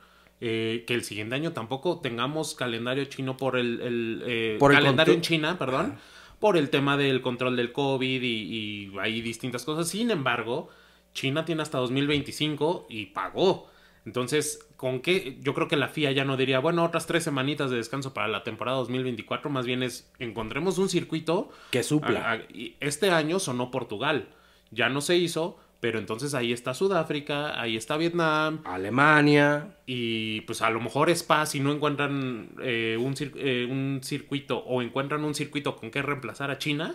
eh, 0.47 0.85
que 0.87 0.93
el 0.93 1.05
siguiente 1.05 1.35
año 1.35 1.53
tampoco 1.53 2.01
tengamos 2.01 2.55
calendario 2.55 3.07
chino 3.07 3.35
por 3.35 3.57
el, 3.57 4.23
eh, 4.27 4.59
calendario 4.61 5.15
en 5.15 5.23
China, 5.23 5.59
perdón, 5.59 5.97
por 6.39 6.59
el 6.59 6.69
tema 6.69 6.99
del 6.99 7.23
control 7.23 7.57
del 7.57 7.73
COVID 7.73 8.23
y, 8.23 8.93
hay 9.01 9.23
distintas 9.23 9.65
cosas. 9.65 9.89
Sin 9.89 10.11
embargo, 10.11 10.69
China 11.15 11.47
tiene 11.47 11.63
hasta 11.63 11.79
2025 11.79 12.89
y 12.91 13.07
pagó. 13.07 13.71
Entonces, 14.05 14.69
¿con 14.77 15.01
qué? 15.01 15.39
Yo 15.41 15.55
creo 15.55 15.67
que 15.67 15.77
la 15.77 15.89
FIA 15.89 16.13
ya 16.13 16.27
no 16.27 16.37
diría, 16.37 16.59
bueno, 16.59 16.85
otras 16.85 17.07
tres 17.07 17.25
semanitas 17.25 17.71
de 17.71 17.79
descanso 17.79 18.13
para 18.13 18.29
la 18.29 18.45
temporada 18.45 18.77
2024, 18.77 19.49
más 19.49 19.65
bien 19.65 19.83
es, 19.83 20.13
encontremos 20.19 20.77
un 20.77 20.91
circuito 20.91 21.49
que 21.71 21.83
supla. 21.83 22.43
este 22.81 23.11
año 23.11 23.39
sonó 23.39 23.71
Portugal, 23.71 24.29
ya 24.71 24.91
no 24.91 25.01
se 25.01 25.17
hizo, 25.17 25.59
pero 25.85 25.99
entonces 25.99 26.33
ahí 26.33 26.51
está 26.51 26.73
Sudáfrica, 26.73 27.61
ahí 27.61 27.77
está 27.77 27.99
Vietnam. 27.99 28.63
Alemania. 28.65 29.77
Y 29.85 30.41
pues 30.41 30.63
a 30.63 30.71
lo 30.71 30.81
mejor 30.81 31.11
Spa, 31.11 31.45
si 31.45 31.61
no 31.61 31.71
encuentran 31.75 32.49
eh, 32.63 32.97
un, 32.99 33.15
eh, 33.21 33.69
un, 33.71 34.01
circuito 34.03 34.61
o 34.61 34.81
encuentran 34.81 35.23
un 35.25 35.35
circuito 35.35 35.77
con 35.77 35.91
que 35.91 36.01
reemplazar 36.01 36.51
a 36.51 36.57
China, 36.57 36.95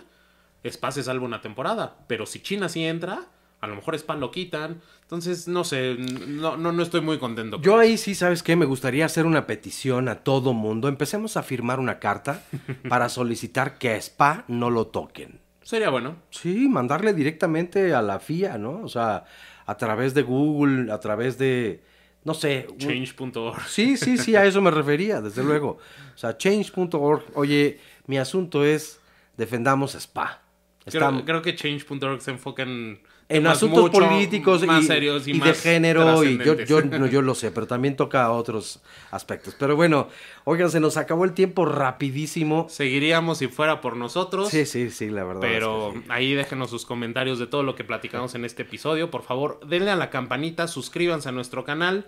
Spa 0.64 0.90
se 0.90 1.04
salva 1.04 1.24
una 1.24 1.40
temporada. 1.40 1.98
Pero 2.08 2.26
si 2.26 2.40
China 2.40 2.68
sí 2.68 2.84
entra, 2.84 3.28
a 3.60 3.68
lo 3.68 3.76
mejor 3.76 3.94
Spa 3.94 4.16
lo 4.16 4.32
quitan. 4.32 4.80
Entonces, 5.02 5.46
no 5.46 5.62
sé, 5.62 5.94
no, 5.96 6.56
no, 6.56 6.72
no 6.72 6.82
estoy 6.82 7.00
muy 7.00 7.18
contento. 7.18 7.60
Yo 7.60 7.78
ahí 7.78 7.96
sí, 7.96 8.16
¿sabes 8.16 8.42
qué? 8.42 8.56
Me 8.56 8.66
gustaría 8.66 9.06
hacer 9.06 9.24
una 9.24 9.46
petición 9.46 10.08
a 10.08 10.24
todo 10.24 10.52
mundo. 10.52 10.88
Empecemos 10.88 11.36
a 11.36 11.44
firmar 11.44 11.78
una 11.78 12.00
carta 12.00 12.42
para 12.88 13.08
solicitar 13.08 13.78
que 13.78 13.90
a 13.90 13.96
Spa 13.98 14.44
no 14.48 14.68
lo 14.68 14.88
toquen. 14.88 15.38
Sería 15.70 15.88
bueno. 15.88 16.16
Sí, 16.30 16.68
mandarle 16.68 17.14
directamente 17.14 17.94
a 17.94 18.02
la 18.02 18.18
FIA, 18.18 18.58
¿no? 18.58 18.82
O 18.82 18.88
sea, 18.88 19.24
a 19.66 19.76
través 19.76 20.14
de 20.14 20.22
Google, 20.22 20.90
a 20.90 20.98
través 20.98 21.38
de, 21.38 21.80
no 22.24 22.34
sé. 22.34 22.66
Change.org. 22.76 23.68
Sí, 23.68 23.96
sí, 23.96 24.18
sí, 24.18 24.34
a 24.34 24.44
eso 24.44 24.60
me 24.60 24.72
refería, 24.72 25.20
desde 25.20 25.44
luego. 25.44 25.78
O 26.12 26.18
sea, 26.18 26.36
change.org, 26.36 27.22
oye, 27.34 27.78
mi 28.08 28.18
asunto 28.18 28.64
es 28.64 29.00
defendamos 29.36 29.94
Spa. 29.94 30.42
Creo, 30.86 31.24
creo 31.24 31.40
que 31.40 31.54
change.org 31.54 32.20
se 32.20 32.32
enfoca 32.32 32.64
en 32.64 32.98
en 33.30 33.46
asuntos 33.46 33.90
políticos 33.90 34.62
y, 34.62 34.82
serios 34.82 35.28
y, 35.28 35.38
de 35.38 35.54
género, 35.54 36.24
y 36.24 36.36
yo, 36.38 36.54
yo, 36.58 37.06
yo 37.06 37.22
lo 37.22 37.34
sé, 37.34 37.52
pero 37.52 37.66
también 37.66 37.94
toca 37.96 38.30
otros 38.30 38.80
aspectos. 39.12 39.54
Pero 39.58 39.76
bueno, 39.76 40.08
oigan, 40.44 40.70
se 40.70 40.80
nos 40.80 40.96
acabó 40.96 41.24
el 41.24 41.32
tiempo 41.32 41.64
rapidísimo. 41.64 42.66
Seguiríamos 42.68 43.38
si 43.38 43.46
fuera 43.46 43.80
por 43.80 43.96
nosotros. 43.96 44.48
Sí, 44.48 44.66
sí, 44.66 44.90
sí, 44.90 45.10
la 45.10 45.24
verdad. 45.24 45.40
Pero 45.42 45.94
ahí 46.08 46.34
déjenos 46.34 46.70
sus 46.70 46.84
comentarios 46.84 47.38
de 47.38 47.46
todo 47.46 47.62
lo 47.62 47.76
que 47.76 47.84
platicamos 47.84 48.34
en 48.34 48.44
este 48.44 48.62
episodio. 48.62 49.10
Por 49.10 49.22
favor, 49.22 49.60
denle 49.66 49.92
a 49.92 49.96
la 49.96 50.10
campanita, 50.10 50.66
suscríbanse 50.66 51.28
a 51.28 51.32
nuestro 51.32 51.64
canal. 51.64 52.06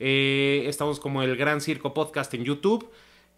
Eh, 0.00 0.64
estamos 0.66 1.00
como 1.00 1.22
el 1.22 1.36
Gran 1.36 1.60
Circo 1.60 1.94
Podcast 1.94 2.32
en 2.34 2.44
YouTube. 2.44 2.88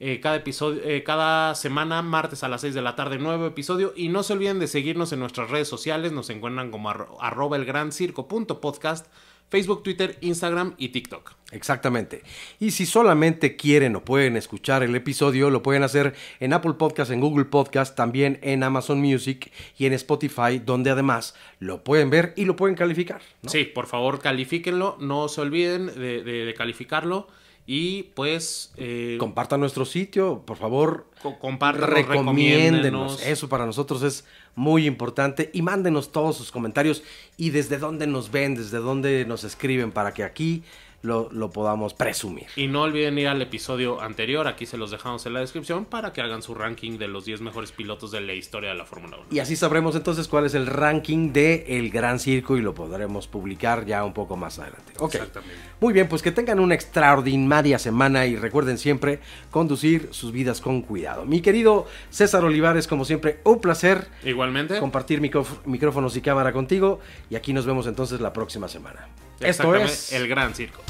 Eh, 0.02 0.18
cada 0.18 0.36
episodio, 0.36 0.80
eh, 0.82 1.02
cada 1.02 1.54
semana, 1.54 2.00
martes 2.00 2.42
a 2.42 2.48
las 2.48 2.62
6 2.62 2.72
de 2.72 2.80
la 2.80 2.96
tarde, 2.96 3.18
nuevo 3.18 3.44
episodio. 3.46 3.92
Y 3.94 4.08
no 4.08 4.22
se 4.22 4.32
olviden 4.32 4.58
de 4.58 4.66
seguirnos 4.66 5.12
en 5.12 5.20
nuestras 5.20 5.50
redes 5.50 5.68
sociales. 5.68 6.10
Nos 6.10 6.30
encuentran 6.30 6.70
como 6.70 6.88
arroba 6.88 7.58
el 7.58 7.66
gran 7.66 7.92
circo 7.92 8.26
podcast, 8.26 9.08
Facebook, 9.50 9.82
Twitter, 9.82 10.16
Instagram 10.22 10.72
y 10.78 10.88
TikTok. 10.88 11.32
Exactamente. 11.52 12.22
Y 12.58 12.70
si 12.70 12.86
solamente 12.86 13.56
quieren 13.56 13.94
o 13.94 14.02
pueden 14.02 14.38
escuchar 14.38 14.82
el 14.82 14.94
episodio, 14.94 15.50
lo 15.50 15.62
pueden 15.62 15.82
hacer 15.82 16.14
en 16.38 16.54
Apple 16.54 16.74
Podcast, 16.78 17.10
en 17.10 17.20
Google 17.20 17.44
Podcast, 17.44 17.94
también 17.94 18.38
en 18.40 18.62
Amazon 18.62 19.02
Music 19.02 19.52
y 19.76 19.84
en 19.84 19.92
Spotify, 19.92 20.62
donde 20.64 20.88
además 20.88 21.34
lo 21.58 21.84
pueden 21.84 22.08
ver 22.08 22.32
y 22.36 22.46
lo 22.46 22.56
pueden 22.56 22.74
calificar. 22.74 23.20
Sí, 23.46 23.64
por 23.64 23.86
favor, 23.86 24.20
califíquenlo. 24.20 24.96
No 24.98 25.28
se 25.28 25.42
olviden 25.42 25.88
de 25.88 26.54
calificarlo. 26.56 27.28
Y 27.72 28.10
pues... 28.14 28.72
Eh, 28.78 29.16
Compartan 29.20 29.60
nuestro 29.60 29.84
sitio, 29.84 30.42
por 30.44 30.56
favor. 30.56 31.06
Compartan, 31.40 31.88
recomiéndenos. 31.88 33.24
Eso 33.24 33.48
para 33.48 33.64
nosotros 33.64 34.02
es 34.02 34.24
muy 34.56 34.86
importante. 34.86 35.50
Y 35.52 35.62
mándenos 35.62 36.10
todos 36.10 36.36
sus 36.36 36.50
comentarios 36.50 37.04
y 37.36 37.50
desde 37.50 37.78
dónde 37.78 38.08
nos 38.08 38.32
ven, 38.32 38.56
desde 38.56 38.78
dónde 38.78 39.24
nos 39.24 39.44
escriben, 39.44 39.92
para 39.92 40.12
que 40.12 40.24
aquí 40.24 40.64
lo, 41.02 41.50
podamos 41.50 41.94
presumir. 41.94 42.46
Y 42.56 42.66
no 42.66 42.82
olviden 42.82 43.18
ir 43.18 43.28
al 43.28 43.40
episodio 43.40 44.00
anterior, 44.00 44.46
aquí 44.46 44.66
se 44.66 44.76
los 44.76 44.90
dejamos 44.90 45.24
en 45.26 45.34
la 45.34 45.40
descripción 45.40 45.84
para 45.84 46.12
que 46.12 46.20
hagan 46.20 46.42
su 46.42 46.54
ranking 46.54 46.98
de 46.98 47.08
los 47.08 47.24
10 47.24 47.40
mejores 47.40 47.72
pilotos 47.72 48.10
de 48.10 48.20
la 48.20 48.34
historia 48.34 48.70
de 48.70 48.76
la 48.76 48.84
Fórmula 48.84 49.16
1. 49.16 49.26
Y 49.30 49.38
así 49.38 49.56
sabremos 49.56 49.96
entonces 49.96 50.28
cuál 50.28 50.46
es 50.46 50.54
el 50.54 50.66
ranking 50.66 51.32
de 51.32 51.64
el 51.68 51.90
Gran 51.90 52.18
Circo 52.18 52.56
y 52.56 52.60
lo 52.60 52.74
podremos 52.74 53.28
publicar 53.28 53.86
ya 53.86 54.04
un 54.04 54.12
poco 54.12 54.36
más 54.36 54.58
adelante. 54.58 54.92
Exactamente. 55.02 55.56
Muy 55.80 55.94
bien, 55.94 56.08
pues 56.08 56.22
que 56.22 56.32
tengan 56.32 56.60
una 56.60 56.74
extraordinaria 56.74 57.78
semana 57.78 58.26
y 58.26 58.36
recuerden 58.36 58.76
siempre 58.76 59.20
conducir 59.50 60.08
sus 60.12 60.32
vidas 60.32 60.60
con 60.60 60.82
cuidado. 60.82 61.24
Mi 61.24 61.40
querido 61.40 61.86
César 62.10 62.44
Olivares, 62.44 62.86
como 62.86 63.04
siempre, 63.04 63.40
un 63.44 63.60
placer. 63.60 64.08
Igualmente. 64.24 64.78
Compartir 64.78 65.20
micrófonos 65.20 66.16
y 66.16 66.20
cámara 66.20 66.52
contigo 66.52 67.00
y 67.30 67.36
aquí 67.36 67.52
nos 67.52 67.64
vemos 67.64 67.86
entonces 67.86 68.20
la 68.20 68.32
próxima 68.32 68.68
semana. 68.68 69.08
Esto 69.40 69.74
es 69.74 70.12
el 70.12 70.28
Gran 70.28 70.54
Circo. 70.54 70.82